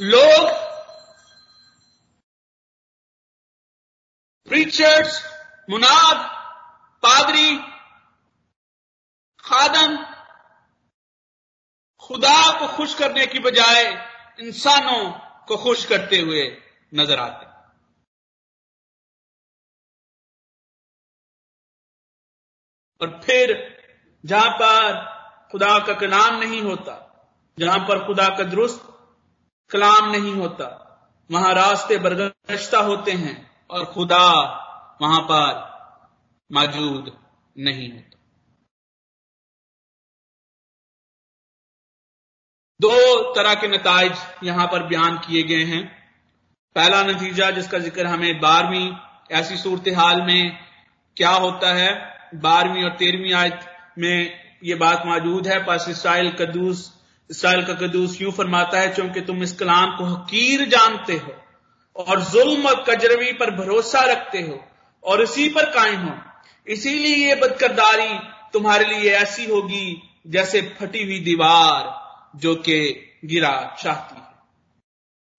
लोग 0.00 0.48
प्रीचर्स 4.48 5.20
मुनाद, 5.70 6.16
पादरी 7.02 7.56
खादम 9.44 9.96
खुदा 12.02 12.40
को 12.60 12.68
खुश 12.76 12.94
करने 12.94 13.26
की 13.26 13.38
बजाय 13.38 13.84
इंसानों 14.40 15.02
को 15.48 15.56
खुश 15.56 15.84
करते 15.86 16.18
हुए 16.18 16.44
नज़र 16.94 17.18
आते 17.18 17.46
और 23.00 23.20
फिर 23.20 23.52
जहाँ 24.24 24.50
पर 24.50 25.04
खुदा 25.52 25.78
का 25.86 25.92
कलाम 26.00 26.38
नहीं 26.38 26.60
होता, 26.62 26.94
जहाँ 27.58 27.78
पर 27.78 28.06
खुदा 28.06 28.28
का 28.28 28.44
दुरुस्त 28.44 28.89
कलाम 29.70 30.10
नहीं 30.10 30.34
होता। 30.34 30.66
वहाँ 31.30 31.52
रास्ते 31.54 31.98
बरगश्ता 31.98 32.78
होते 32.82 33.12
हैं 33.14 33.36
और 33.70 33.84
खुदा 33.86 34.26
वहाँ 35.02 35.20
पर 35.22 35.68
मौजूद 36.50 37.12
नहीं 37.56 37.90
होता। 37.92 38.18
दो 42.80 43.32
तरह 43.34 43.54
के 43.54 43.68
नतज 43.68 44.44
यहाँ 44.44 44.66
पर 44.66 44.82
बयान 44.88 45.16
किए 45.18 45.42
गए 45.42 45.64
हैं। 45.64 45.84
पहला 46.76 47.02
नतीजा 47.04 47.50
जिसका 47.50 47.78
ज़िक्र 47.78 48.06
हमें 48.06 48.40
बारहवीं 48.40 48.90
ऐसी 49.32 49.56
सूरत 49.56 49.88
हाल 49.96 50.22
में 50.22 50.58
क्या 51.16 51.30
होता 51.32 51.72
है, 51.74 51.90
बारहवीं 52.36 52.84
और 52.84 52.96
तेरहवीं 52.96 53.32
आयत 53.34 53.60
में 53.98 54.40
यह 54.64 54.76
बात 54.78 55.06
मौजूद 55.06 55.46
है, 55.46 55.64
पास 55.66 55.88
इसराइल 55.88 56.30
कदूस 56.36 56.88
इसराइल 57.30 57.64
का 57.66 57.74
कदूस 57.76 58.20
यूँ 58.20 58.32
फरमाता 58.32 58.80
है 58.80 58.88
क्योंकि 58.88 59.20
तुम 59.20 59.42
इस 59.42 59.52
कलाम 59.58 59.96
को 59.98 60.04
हकीर 60.04 60.64
जानते 60.68 61.16
हो 61.16 61.32
और 61.96 62.20
जुल्म 62.22 62.68
और 62.68 62.84
कजरवी 62.88 63.32
पर 63.32 63.50
भरोसा 63.56 64.00
रखते 64.04 64.40
हो 64.40 64.58
और 65.04 65.22
इसी 65.22 65.48
पर 65.48 65.70
कायम 65.70 66.00
हो, 66.00 66.14
इसीलिए 66.66 67.14
ये 67.16 67.34
बदकरदारी 67.34 68.18
तुम्हारे 68.52 68.84
लिए 68.86 69.12
ऐसी 69.12 69.44
होगी 69.50 70.02
जैसे 70.26 70.60
फटी 70.80 71.02
हुई 71.02 71.18
दीवार 71.20 72.38
जो 72.38 72.54
कि 72.56 72.80
गिरा 73.24 73.54
चाहती 73.80 74.14
है। 74.16 74.28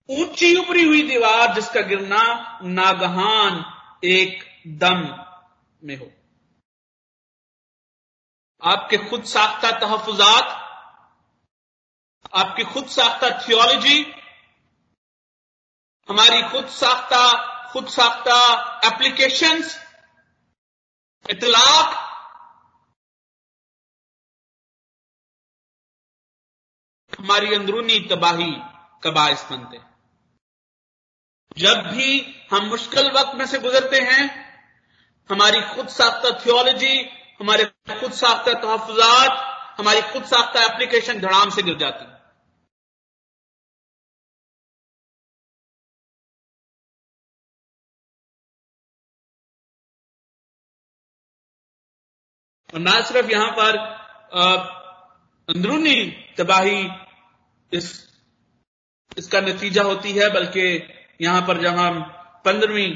ऊँची 0.10 0.56
उपरी 0.56 0.84
हुई 0.84 1.02
दीवार 1.04 1.54
जिसका 1.56 1.82
गिरना 1.82 2.24
नागहान 2.70 3.64
एक 4.04 4.44
दम 4.80 5.04
में 5.82 5.96
हो। 5.98 6.12
आपके 8.62 8.98
खुद 9.00 9.24
साख्ता 9.26 9.72
तहफुजात 9.80 10.58
आपकी 12.34 12.64
खुद 12.64 12.86
साख्ता 12.88 13.30
थियोलॉजी 13.40 13.98
हमारी 16.10 16.42
खुद 16.52 16.68
साख्ता 16.72 17.24
खुद 17.72 17.88
साख्ता 17.90 18.38
एप्लीकेशंस 18.86 19.76
इतलाक, 21.26 21.89
हमारी 27.14 27.54
अंदरूनी 27.56 28.00
तबाही 28.12 28.52
का 29.04 29.12
बायस 29.12 29.45
बनते 29.52 29.80
जब 31.58 31.78
भी 31.88 32.10
हम 32.52 32.66
मुश्किल 32.66 33.12
वक्त 33.12 33.36
में 33.36 33.45
से 33.45 33.60
गुजरते 33.60 34.00
हैं, 34.02 34.24
हमारी 35.30 35.62
खुद 35.76 35.88
साख्ता 35.89 36.30
थियोलॉजी 36.39 36.95
हमारे 37.39 37.66
खुद 37.91 38.12
साख्ता 38.14 38.54
तहफात 38.62 39.34
हमारी 39.80 40.02
खुद 40.12 40.24
साख्ता 40.26 40.64
एप्लीकेशन 40.66 41.20
धड़ाम 41.22 41.50
से 41.50 41.62
गिर 41.64 41.78
जाती 41.78 42.06
है। 42.06 42.11
और 52.74 52.80
ना 52.80 52.99
सिर्फ़ 53.03 53.32
यहाँ 53.32 53.51
पर 53.51 53.78
अंदरूनी 55.49 55.95
तबाही 56.38 56.88
इस, 57.72 57.88
इसका 59.17 59.39
नतीजा 59.41 59.84
होती 59.84 60.11
है, 60.11 60.30
बल्कि 60.34 60.65
यहाँ 61.22 61.41
पर 61.47 61.61
जब 61.61 61.76
हम 61.76 62.01
पंद्रहवीं 62.45 62.91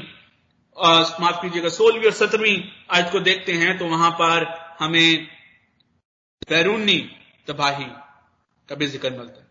माफ़ 1.20 1.40
कीजिएगा, 1.42 1.68
सोलहवीं 1.70 2.06
और 2.06 2.12
सत्रहवीं 2.14 2.58
आयत 2.94 3.10
को 3.12 3.20
देखते 3.20 3.52
हैं 3.54 3.78
तो 3.78 3.86
वहाँ 3.88 4.10
पर 4.12 4.46
हमें 4.80 5.26
बैरूनी 6.48 6.98
तबाही 7.48 7.84
का 8.68 8.74
भी 8.74 8.86
ज़िक्र 8.86 9.10
मिलता 9.10 9.40
है। 9.40 9.45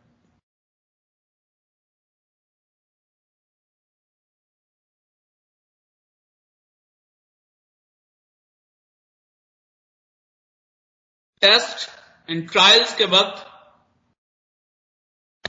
टेस्ट 11.45 11.89
एंड 12.29 12.51
ट्रायल्स 12.51 12.95
के 12.95 13.05
वक्त 13.05 13.51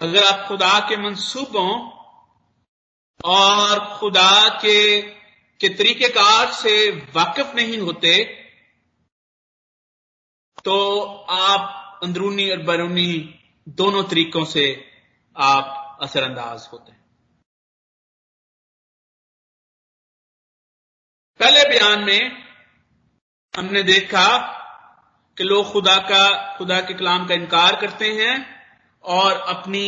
अगर 0.03 0.25
आप 0.25 0.49
खुदा 0.49 0.79
के 0.81 0.97
मंसूबों 0.97 1.71
और 3.25 3.79
खुदा 3.99 4.49
के 4.63 5.03
के 5.61 5.69
तरीकेकार 5.69 6.53
से 6.53 6.75
वाकिफ 6.91 7.55
नहीं 7.55 7.79
होते 7.79 8.13
तो 10.65 10.77
आप 11.31 12.01
अंदरूनी 12.03 12.51
और 12.51 12.63
बैरूनी 12.63 13.13
दोनों 13.69 14.03
तरीकों 14.05 14.45
से 14.45 14.65
आप 15.37 15.99
असरअंदाज 16.03 16.69
होते 16.73 16.93
हैं। 16.93 17.05
पहले 21.41 21.63
बयान 21.69 22.05
में 22.05 22.45
हमने 23.55 23.83
देखा 23.83 24.27
कि 25.39 25.45
लोग 25.45 25.73
खुदा 25.73 25.97
का, 26.11 26.55
खुदा 26.59 26.81
के 26.81 26.95
कलाम 26.95 27.27
का 27.27 27.35
इनकार 27.35 27.77
करते 27.77 28.11
हैं 28.13 28.35
और 29.05 29.33
अपनी 29.49 29.87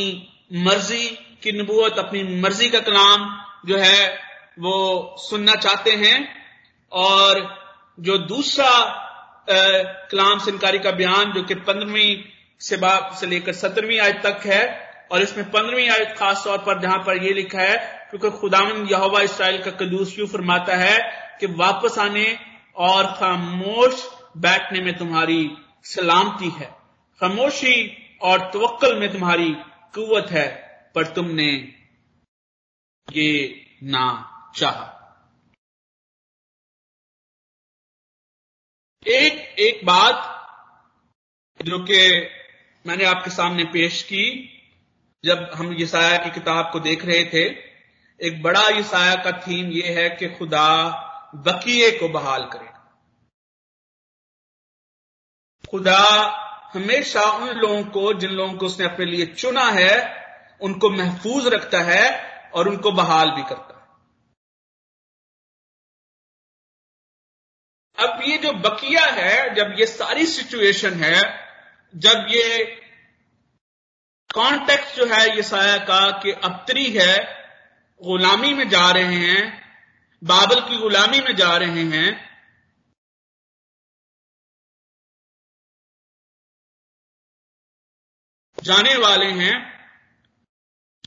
मर्ज़ी 0.65 1.07
की 1.43 1.53
नबूत 1.53 1.99
अपनी 1.99 2.23
मर्ज़ी 2.41 2.69
का 2.71 2.81
कलाम 2.81 3.29
जो 3.67 3.77
है 3.79 4.09
वो 4.59 4.75
सुनना 5.21 5.55
चाहते 5.57 5.93
हैं 5.97 6.19
और 6.93 7.41
जो 7.99 8.19
दूसरा 8.27 8.71
कलाम 10.11 10.39
से 10.39 10.51
इनकारी 10.51 10.79
का 10.79 10.91
बयान 10.93 11.33
जो 11.33 11.43
कि 11.43 11.55
पंद्रहवीं 11.69 12.17
से 12.61 12.77
बाप 12.77 13.15
से 13.21 13.27
लेकर 13.27 13.53
सत्रहवीं 13.53 13.99
आयत 14.01 14.21
तक 14.25 14.47
है 14.47 14.63
और 15.13 15.23
इसमें 15.23 15.51
पंद्रहवीं 15.51 15.89
आयत 15.91 16.15
खास 16.19 16.45
तौर 16.45 16.59
पर 16.59 16.81
जहाँ 16.81 16.99
पर 17.07 17.23
यह 17.25 17.35
लिखा 17.35 17.61
है, 17.61 17.77
क्योंकि 18.11 18.31
खुदावन 18.39 18.87
यहोवा 18.91 19.21
इसराइल 19.23 19.63
का 19.63 19.71
कदूस 19.81 20.19
यू 20.19 20.27
फरमाता 20.27 20.77
है 20.77 20.99
कि 21.41 21.47
वापस 21.57 21.99
आने 21.99 22.27
और 22.89 23.07
खामोश 23.21 24.07
बैठने 24.39 24.80
में 24.80 24.97
तुम्हारी 24.99 25.51
सलामती 25.84 26.51
है। 26.51 26.66
खामोशी 27.20 27.76
और 28.22 28.51
तवक्ल 28.51 28.99
में 29.01 29.12
तुम्हारी 29.12 29.55
कुवत 29.95 30.30
है, 30.30 30.49
पर 30.95 31.07
तुमने 31.07 31.74
ये 33.12 33.30
ना 33.82 34.07
चाहा। 34.57 34.95
एक 39.07 39.59
एक 39.59 39.86
बात 39.86 40.34
जो 41.62 41.78
कि 41.78 41.99
मैंने 42.86 43.05
आपके 43.05 43.30
सामने 43.30 43.64
पेश 43.64 44.03
की, 44.03 44.24
जब 45.24 45.51
हम 45.55 45.76
यसाया 45.78 46.18
की 46.18 46.30
किताब 46.30 46.70
को 46.72 46.80
देख 46.80 47.05
रहे 47.05 47.24
थे, 47.24 47.45
एक 48.20 48.43
बड़ा 48.43 48.64
यसाया 48.68 49.14
का 49.14 49.32
थीम 49.41 49.70
यह 49.70 49.99
है 49.99 50.09
कि 50.11 50.28
खुदा 50.28 50.68
बकीये 51.34 51.91
को 51.91 52.09
बहाल 52.09 52.45
करेगा। 52.45 52.78
खुदा 55.71 56.03
हमेशा 56.75 57.23
उन 57.23 57.49
लोगों 57.49 57.85
को, 57.85 58.14
जिन 58.14 58.31
लोगों 58.31 58.55
को 58.55 58.66
उसने 58.66 58.87
अपने 58.87 59.07
लिए 59.07 59.27
चुना 59.27 59.64
है, 59.64 60.25
उनको 60.61 60.91
महफूज 60.91 61.47
रखता 61.47 61.81
है 61.81 62.05
और 62.55 62.69
उनको 62.69 62.93
बहाल 62.93 63.31
भी 63.31 63.43
करता 63.43 63.75
है। 63.75 63.79
अब 67.99 68.23
ये 68.23 68.39
जो 68.39 68.53
बकिया 68.53 69.05
है, 69.05 69.55
जब 69.55 69.75
ये 69.79 69.87
सारी 69.87 70.27
सिचुएशन 70.27 70.95
है, 70.95 71.49
जब 71.97 72.27
ये 72.31 72.64
कॉन्टेक्स्ट 74.35 74.97
जो 74.97 75.07
है 75.07 75.37
ये 75.37 75.43
साया 75.43 75.77
का 75.77 76.11
कि 76.11 76.31
अबतरी 76.31 76.91
है, 76.91 77.16
गुलामी 78.03 78.55
में 78.55 78.69
जा 78.69 78.91
रहे 78.91 79.14
हैं, 79.14 79.69
बाबल 80.25 80.61
की 80.61 80.79
गुलामी 80.79 81.21
में 81.21 81.37
जा 81.37 81.57
रहे 81.57 81.83
हैं 81.83 82.28
जाने 88.63 88.97
वाले 88.97 89.27
हैं, 89.27 89.55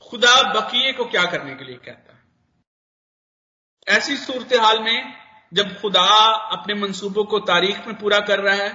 खुदा 0.02 0.36
बकिए 0.52 0.92
को 0.92 1.04
क्या 1.04 1.24
करने 1.24 1.54
के 1.54 1.64
लिए 1.64 1.76
कहता 1.76 2.12
है। 2.12 3.96
ऐसी 3.96 4.16
सूरत 4.16 4.52
हाल 4.54 4.82
में 4.82 5.14
जब 5.52 5.80
खुदा 5.80 6.06
अपने 6.52 6.74
मंसूबों 6.74 7.24
को 7.24 7.38
तारीख 7.38 7.86
में 7.86 7.98
पूरा 7.98 8.20
कर 8.20 8.40
रहा 8.40 8.54
है, 8.54 8.70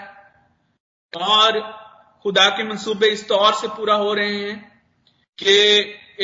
और 1.13 1.59
खुदा 2.23 2.49
के 2.49 2.63
मंसूबे 2.63 3.07
इस 3.07 3.27
तौर 3.27 3.53
से 3.53 3.67
पूरा 3.67 3.95
हो 3.95 4.13
रहे 4.13 4.39
हैं 4.41 4.81
कि 5.37 5.53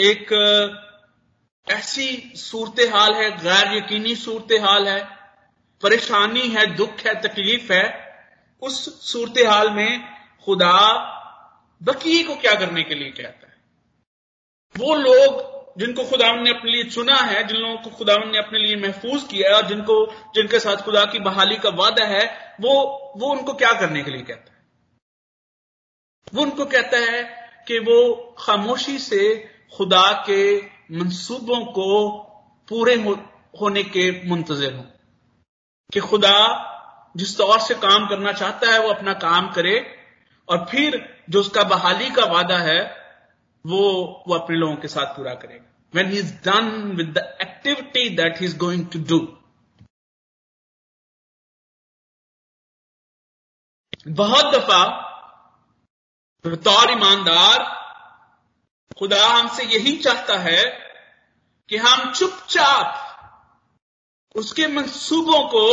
एक 0.02 0.34
ऐसी 1.68 2.34
सूरत 2.36 2.80
हाल 2.94 3.14
है, 3.14 3.30
गैर 3.38 3.78
यकीनी 3.78 4.16
सूरत 4.16 4.48
हाल 4.62 4.88
है, 4.88 5.04
परेशानी 5.84 6.48
है, 6.50 6.66
दुख 6.76 7.00
है, 7.00 7.14
तकलीफ़ 7.22 7.74
है, 7.74 7.86
उस 8.62 9.12
सूरत 9.12 9.48
हाल 9.48 9.70
में 9.72 10.02
खुदा 10.46 10.80
बकी 11.84 12.24
को 12.24 12.36
क्या 12.36 12.56
करने 12.56 12.84
के 12.84 12.96
लिए 12.96 13.12
कहता 13.12 13.48
है? 13.48 13.54
वो 14.78 14.96
लोग 14.96 15.54
जिनको 15.78 16.04
खुदा 16.04 16.32
ने 16.32 16.50
अपने 16.50 16.72
लिए 16.72 16.84
चुना 16.84 17.16
है 17.16 17.48
जिन 17.48 17.58
लोगों 17.58 17.78
को 17.78 17.90
खुदा 17.90 18.16
ने 18.18 18.38
अपने 18.38 18.60
लिए 18.60 18.76
महफूज 18.76 19.24
किया 19.24 19.50
है 19.50 19.56
और 19.56 19.68
जिनको 19.68 20.06
जिनके 20.36 20.60
साथ 20.60 20.76
खुदा 20.76 21.06
की 21.06 21.20
बहाली 21.20 21.56
का 21.56 21.70
वादा 21.70 22.06
है 22.06 22.56
वो 22.62 22.74
वो 23.18 23.28
उनको 23.28 23.54
क्या 23.54 23.74
करने 23.74 24.04
के 24.04 24.12
लिए 24.12 24.22
कहता 24.22 24.54
है? 24.54 24.60
वो 26.34 26.42
उनको 26.42 26.66
कहता 26.66 26.98
है 26.98 27.24
कि 27.68 27.80
वो 27.80 28.36
खामोशी 28.40 29.00
से 29.00 29.52
खुदा 29.78 30.24
के 30.30 30.58
मंसूबों 30.92 31.66
को 31.66 32.20
पूरे 32.70 32.96
हो, 32.96 33.30
होने 33.62 33.84
के 33.84 34.30
मुंतजर 34.30 34.74
हों। 34.74 34.84
कि 35.94 36.00
खुदा 36.00 36.70
जिस 37.18 37.38
तौर 37.38 37.60
से 37.60 37.74
काम 37.74 38.08
करना 38.08 38.32
चाहता 38.32 38.72
है 38.72 38.80
वो 38.80 38.90
अपना 38.90 39.14
काम 39.14 39.52
करे 39.52 40.00
और 40.50 40.66
फिर 40.70 41.13
जो 41.28 41.40
उसका 41.40 41.64
बहाली 41.64 42.10
का 42.10 42.26
वादा 42.26 42.58
है, 42.60 42.82
वो 43.66 44.24
वो 44.28 44.36
अपने 44.36 44.58
लोगों 44.58 44.76
के 44.76 44.88
साथ 44.88 45.16
पूरा 45.16 45.34
करेगा। 45.34 45.66
When 45.94 46.12
he 46.12 46.20
is 46.20 46.34
done 46.46 46.72
with 46.96 47.14
the 47.18 47.38
activity 47.42 48.10
that 48.16 48.40
he 48.40 48.46
is 48.46 48.58
going 48.58 48.86
to 48.92 49.00
do 49.10 49.20
बहुत 54.08 54.54
दफ़ा 54.56 54.84
बतौर 56.46 56.92
ईमानदार 56.92 57.64
खुदा 59.00 59.28
हमसे 59.28 59.64
यही 59.66 59.98
चाहता 59.98 60.38
है 60.40 60.64
कि 61.70 61.78
हम 61.78 62.12
चुपचाप 62.14 63.00
उसके 64.36 64.68
मंसूबों 64.68 65.44
को 65.50 65.68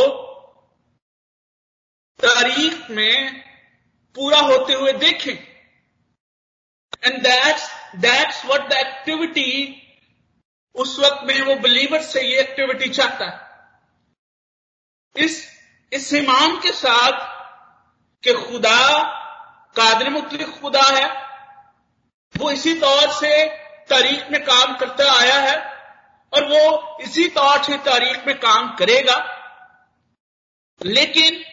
तारीख 2.19 2.89
में 2.91 3.50
पूरा 4.15 4.39
होते 4.39 4.73
हुए 4.73 4.93
देखें। 4.93 5.35
And 7.03 7.23
that's 7.23 7.69
that's 7.95 8.45
what 8.45 8.69
the 8.69 8.73
activity 8.73 9.77
उस 10.75 10.99
वक्त 10.99 11.23
में 11.23 11.41
वो 11.41 11.55
बिलीवर 11.55 12.01
से 12.01 12.21
ये 12.21 12.39
एक्टिविटी 12.39 12.89
चाहता 12.89 13.25
है। 13.25 13.51
इस 15.25 15.61
इस 15.93 16.13
ईमान 16.13 16.59
के 16.59 16.71
साथ 16.71 17.11
कि 18.23 18.33
खुदा, 18.33 19.03
कादर 19.75 20.09
मुतलिक 20.09 20.49
खुदा 20.61 20.81
है, 20.81 21.07
वो 22.37 22.51
इसी 22.51 22.73
तौर 22.73 23.11
से 23.11 23.45
तारीख 23.85 24.31
में 24.31 24.43
काम 24.43 24.77
करता 24.77 25.21
आया 25.21 25.39
है 25.39 25.57
और 26.33 26.45
वो 26.45 26.97
इसी 27.01 27.27
तौर 27.29 27.63
से 27.63 27.77
तारीख 27.77 28.27
में 28.27 28.39
काम 28.39 28.75
करेगा। 28.75 29.37
लेकिन 30.85 31.45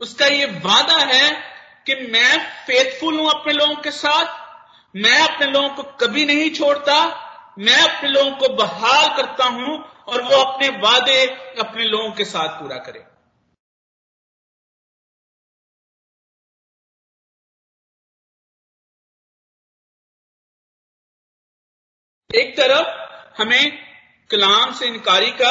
उसका 0.00 0.26
ये 0.26 0.46
वादा 0.46 0.98
है 1.14 1.55
कि 1.86 1.94
मैं 2.12 2.38
फेथफुल 2.66 3.18
हूँ 3.18 3.28
अपने 3.30 3.52
लोगों 3.52 3.74
के 3.82 3.90
साथ, 3.90 4.26
मैं 4.94 5.18
अपने 5.18 5.46
लोगों 5.46 5.68
को 5.74 5.82
कभी 6.00 6.24
नहीं 6.26 6.50
छोड़ता, 6.50 6.94
मैं 7.58 7.80
अपने 7.80 8.08
लोगों 8.10 8.30
को 8.30 8.48
बहाल 8.54 9.08
करता 9.16 9.44
हूँ 9.48 9.76
और 10.06 10.22
वो 10.22 10.42
अपने 10.42 10.68
वादे 10.78 11.24
अपने 11.60 11.84
लोगों 11.84 12.10
के 12.12 12.24
साथ 12.24 12.60
पूरा 12.60 12.76
करे। 12.78 13.04
एक 22.30 22.56
तरफ़ 22.56 23.40
हमें 23.40 23.72
कलाम 24.30 24.72
से 24.72 24.86
इनकारी 24.86 25.30
का, 25.32 25.50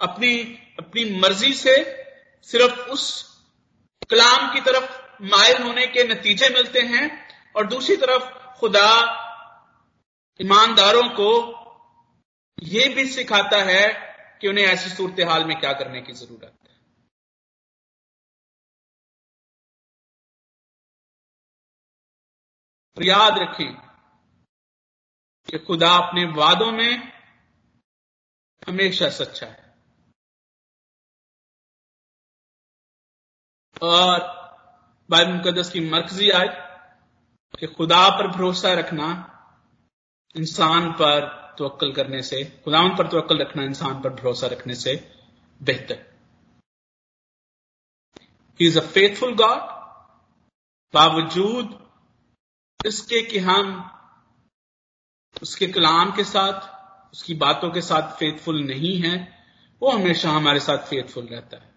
अपनी 0.00 0.32
अपनी 0.78 1.04
मर्ज़ी 1.20 1.52
से 1.54 1.74
सिर्फ़ 2.48 2.90
उस 2.90 3.06
कलाम 4.10 4.52
की 4.54 4.60
तरफ़ 4.60 5.07
मायल 5.20 5.62
होने 5.62 5.86
के 5.86 6.04
नतीजे 6.04 6.48
मिलते 6.48 6.80
हैं 6.80 7.06
और 7.56 7.66
दूसरी 7.66 7.96
तरफ़ 7.96 8.58
खुदा 8.58 8.90
ईमानदारों 10.40 11.08
को 11.10 11.30
यह 12.62 12.94
भी 12.94 13.06
सिखाता 13.08 13.62
है 13.62 14.08
कि 14.40 14.48
उन्हें 14.48 14.64
ऐसी 14.64 14.90
सूरत 14.90 15.20
हाल 15.20 15.44
में 15.44 15.60
क्या 15.60 15.72
करने 15.72 16.00
की 16.02 16.12
ज़रूरत 16.12 16.58
है। 16.62 16.76
याद 22.96 23.38
रखें 23.38 23.74
कि 25.48 25.58
खुदा 25.58 25.90
अपने 25.96 26.24
वादों 26.24 26.70
में 26.72 27.12
हमेशा 28.68 29.08
सच्चा 29.08 29.46
है। 29.46 29.74
और 33.82 34.37
बाइबल 35.10 35.32
मुकदस 35.32 35.70
की 35.70 35.80
मरकजी 35.80 36.30
आय 36.30 36.48
कि 37.58 37.66
खुदा 37.66 38.08
पर 38.10 38.26
भरोसा 38.26 38.72
रखना 38.72 39.34
इंसान 40.36 40.92
पर 40.92 41.26
तवक्ल 41.58 41.92
करने 41.92 42.22
से 42.22 42.44
खुदावन 42.64 42.96
पर 42.96 43.06
तवक्ल 43.06 43.38
रखना 43.38 43.62
इंसान 43.62 44.02
पर 44.02 44.10
भरोसा 44.10 44.46
रखने 44.46 44.74
से 44.74 45.12
बेहतर। 45.62 46.18
He 48.60 48.66
is 48.66 48.78
a 48.78 48.82
faithful 48.82 49.34
God 49.34 49.60
बावजूद 50.94 51.92
इसके 52.86 53.22
कि 53.22 53.38
हम 53.38 53.90
उसके 55.42 55.66
कलाम 55.66 56.16
के 56.16 56.24
साथ, 56.24 56.60
उसकी 57.12 57.34
बातों 57.34 57.70
के 57.70 57.80
साथ 57.80 58.16
फेथफुल 58.16 58.62
नहीं 58.62 58.98
है, 58.98 59.44
वो 59.82 59.90
हमेशा 59.90 60.30
हमारे 60.30 60.60
साथ 60.60 60.78
फेथफुल 60.78 61.26
रहता 61.26 61.56
है। 61.56 61.74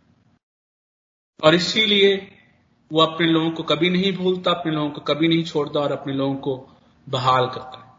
और 1.44 1.56
इसीलिए 1.56 2.38
वो 2.92 3.02
अपने 3.02 3.28
लोगों 3.28 3.52
को 3.52 3.64
कभी 3.64 3.90
नहीं 3.90 4.12
भूलता, 4.18 4.52
अपने 4.52 4.72
लोगों 4.72 4.90
को 4.92 5.02
कभी 5.02 5.28
नहीं 5.28 5.44
छोड़ता 5.44 5.80
और 5.80 5.92
अपने 5.92 6.14
लोगों 6.14 6.36
को 6.36 6.56
बहाल 7.08 7.48
करता 7.48 7.78
है। 7.78 7.90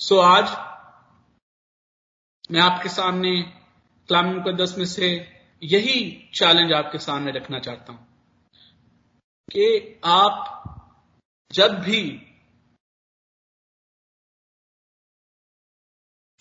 सो 0.00 0.18
आज 0.18 0.56
मैं 2.50 2.60
आपके 2.60 2.88
सामने 2.88 3.42
कलाम 4.08 4.26
मुकदस 4.26 4.74
में 4.78 4.84
से 4.84 5.08
यही 5.62 6.30
चैलेंज 6.34 6.72
आपके 6.72 6.98
सामने 6.98 7.32
रखना 7.32 7.58
चाहता 7.58 7.92
हूँ 7.92 8.06
कि 9.48 10.00
आप 10.04 10.48
जब 11.50 11.78
भी 11.80 12.02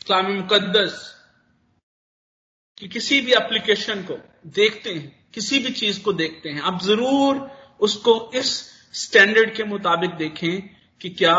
कलाम 0.07 0.32
मुकदस 0.32 1.07
की 2.78 2.88
किसी 2.88 3.22
भी 3.22 3.34
एप्लीकेशन 3.34 4.03
को 4.03 4.17
देखते 4.49 4.93
हैं 4.93 5.20
किसी 5.34 5.60
भी 5.60 5.72
चीज़ 5.72 6.02
को 6.04 6.14
देखते 6.14 6.50
हैं। 6.50 6.62
आप 6.62 6.82
ज़रूर 6.82 7.50
उसको 7.80 8.32
इस 8.36 8.50
स्टैंडर्ड 8.94 9.54
के 9.56 9.64
मुताबिक 9.64 10.12
देखें 10.12 10.62
कि 11.02 11.10
क्या 11.10 11.38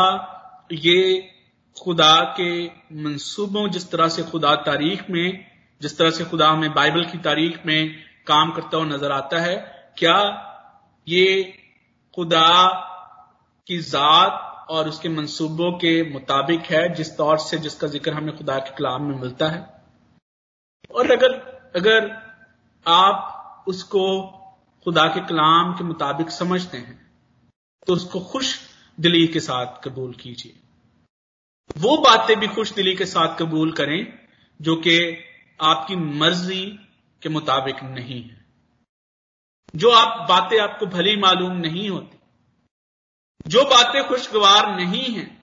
ये 0.72 1.28
खुदा 1.76 2.20
के 2.40 2.66
मंसूबों, 3.02 3.68
जिस 3.70 3.90
तरह 3.90 4.08
से 4.08 4.22
खुदा 4.22 4.54
तारीख 4.54 5.10
में, 5.10 5.46
जिस 5.80 5.98
तरह 5.98 6.10
से 6.10 6.24
खुदा 6.24 6.48
हमें 6.48 6.74
बाइबल 6.74 7.04
की 7.04 7.18
तारीख 7.18 7.66
में 7.66 7.94
काम 8.26 8.50
करता 8.52 8.76
हुआ 8.76 8.86
नज़र 8.86 9.12
आता 9.12 9.40
है, 9.40 9.56
क्या 9.98 10.18
ये 11.06 11.42
खुदा 12.14 12.48
की 13.66 13.78
जात 13.78 14.66
और 14.70 14.88
उसके 14.88 15.08
मंसूबों 15.08 15.70
के 15.72 16.02
मुताबिक 16.12 16.60
है, 16.60 16.94
जिस 16.94 17.16
तौर 17.16 17.38
से 17.38 17.58
जिसका 17.58 17.86
ज़िक्र 17.86 18.12
हमें 18.12 18.36
खुदा 18.36 18.58
के 18.58 18.70
कलाम 18.70 19.02
में 19.02 19.18
मिलता 19.18 19.48
है? 19.48 19.60
और 20.94 21.10
अगर 21.10 21.34
अगर 21.76 22.10
आप 22.86 23.31
उसको 23.66 24.04
खुदा 24.84 25.06
के 25.06 25.20
कलाम 25.20 25.72
के 25.72 25.84
मुताबिक 25.84 26.30
समझते 26.30 26.78
हैं 26.78 27.00
तो 27.86 27.92
उसको 27.92 28.20
खुश 28.20 28.58
दिली 29.00 29.26
के 29.26 29.40
साथ 29.40 29.82
कबूल 29.84 30.12
कीजिए। 30.14 30.58
वो 31.78 31.96
बातें 31.96 32.38
भी 32.40 32.48
खुश 32.48 32.72
दिली 32.72 32.94
के 32.94 33.06
साथ 33.06 33.36
कबूल 33.38 33.72
करें, 33.72 34.18
जो 34.60 34.76
कि 34.76 35.18
आपकी 35.60 35.96
मर्ज़ी 35.96 36.64
के 37.22 37.28
मुताबिक 37.28 37.82
नहीं 37.82 38.22
है। 38.22 38.44
जो 39.76 39.90
आप, 39.90 40.28
बातें 40.28 40.58
आपको 40.60 40.86
भली 40.86 41.16
मालूम 41.16 41.52
नहीं 41.52 41.88
होती, 41.90 42.18
जो 43.46 43.64
बातें 43.64 44.08
खुशगवार 44.08 44.76
नहीं 44.76 45.04
हैं 45.14 45.41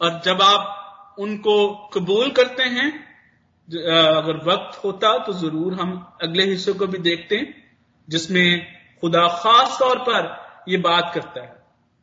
और 0.00 0.20
जब 0.24 0.42
आप 0.42 1.16
उनको 1.18 1.54
कबूल 1.94 2.30
करते 2.32 2.62
हैं 2.70 2.88
अगर 3.68 4.36
वक्त 4.44 4.84
होता 4.84 5.16
तो 5.24 5.32
ज़रूर 5.34 5.74
हम 5.74 5.90
अगले 6.22 6.44
हिस्से 6.44 6.72
को 6.72 6.86
भी 6.86 6.98
देखते 7.00 7.36
हैं, 7.36 7.48
जिसमें 8.08 8.66
खुदा 9.02 9.26
खास 9.38 9.78
तौर 9.78 9.98
पर 10.00 10.28
यह 10.68 10.80
बात 10.82 11.10
करता 11.14 11.42
है 11.42 11.48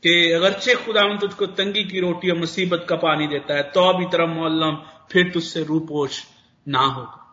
कि 0.04 0.32
अगरचे 0.34 0.76
खुदा 0.86 1.02
तुझको 1.18 1.45
तंगी 1.54 1.84
की 1.84 2.00
रोटी 2.00 2.30
और 2.30 2.38
मुसीबत 2.38 2.86
का 2.89 2.95
पानी 2.98 3.28
देता 3.28 3.56
है 3.56 3.64
तो 3.72 3.91
भी 3.98 4.06
तरह 4.12 4.28
मोलम 4.34 4.76
फिर 5.12 5.32
तुझसे 5.32 5.64
रूपोश 5.64 6.24
ना 6.66 6.80
होगा। 6.80 7.24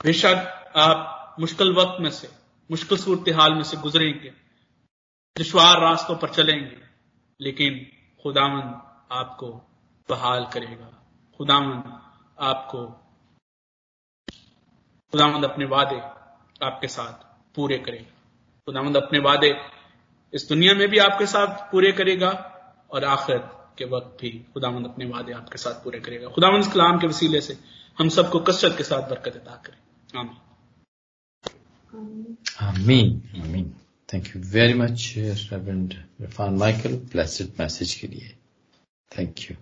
बेशक 0.00 0.72
आप 0.78 1.36
मुश्किल 1.40 1.72
वक्त 1.74 2.00
में 2.00 2.10
से, 2.10 2.28
मुश्किल 2.70 2.98
सूरत 2.98 3.34
हाल 3.36 3.54
में 3.54 3.62
से 3.62 3.76
गुजरेंगे, 3.78 4.30
दुशवार 5.36 5.80
रास्तों 5.80 6.16
पर 6.16 6.28
चलेंगे 6.30 6.89
लेकिन 7.40 7.86
खुदामंद 8.22 8.82
आपको 9.12 9.60
बहाल 10.08 10.44
करेगा। 10.44 11.06
खुदामंद 11.38 12.00
आपको 12.40 13.06
खुदामंद 15.12 15.44
अपने 15.44 15.64
वादे 15.64 16.00
आपके 16.66 16.88
साथ 16.88 17.12
पूरे 17.54 17.78
करेगा। 17.78 18.14
खुदावंद 18.66 18.96
अपने 18.96 19.18
वादे 19.18 19.60
इस 20.34 20.48
दुनिया 20.48 20.74
में 20.74 20.88
भी 20.88 20.98
आपके 20.98 21.26
साथ 21.26 21.72
पूरे 21.72 21.92
करेगा 21.92 22.30
और 22.90 23.04
आखिर 23.04 23.48
के 23.78 23.84
वक्त 23.84 24.18
भी 24.20 24.46
खुदामंद 24.54 24.86
अपने 24.86 25.06
वादे 25.06 25.32
आपके 25.32 25.58
साथ 25.58 25.84
पूरे 25.84 26.00
करेगा। 26.00 26.28
खुदामंद 26.28 26.72
कलाम 26.72 26.98
के 26.98 27.06
वसीले 27.06 27.40
से 27.40 27.58
हम 27.98 28.08
सबको 28.08 28.40
कसरत 28.40 28.76
के 28.76 28.84
साथ 28.84 29.10
बरकत 29.10 29.36
अदा 29.36 29.56
करें। 29.56 30.20
आमीन। 30.20 30.36
आमीन 32.62 33.22
आमीन। 33.42 33.74
Thank 34.09 34.33
you 34.33 34.41
very 34.41 34.73
much, 34.73 35.17
Reverend 35.51 35.97
Rafan 36.21 36.57
Michael. 36.57 36.97
Blessed 36.97 37.57
message 37.57 37.95
के 37.95 38.07
लिए. 38.07 38.33
Thank 39.11 39.49
you. 39.49 39.55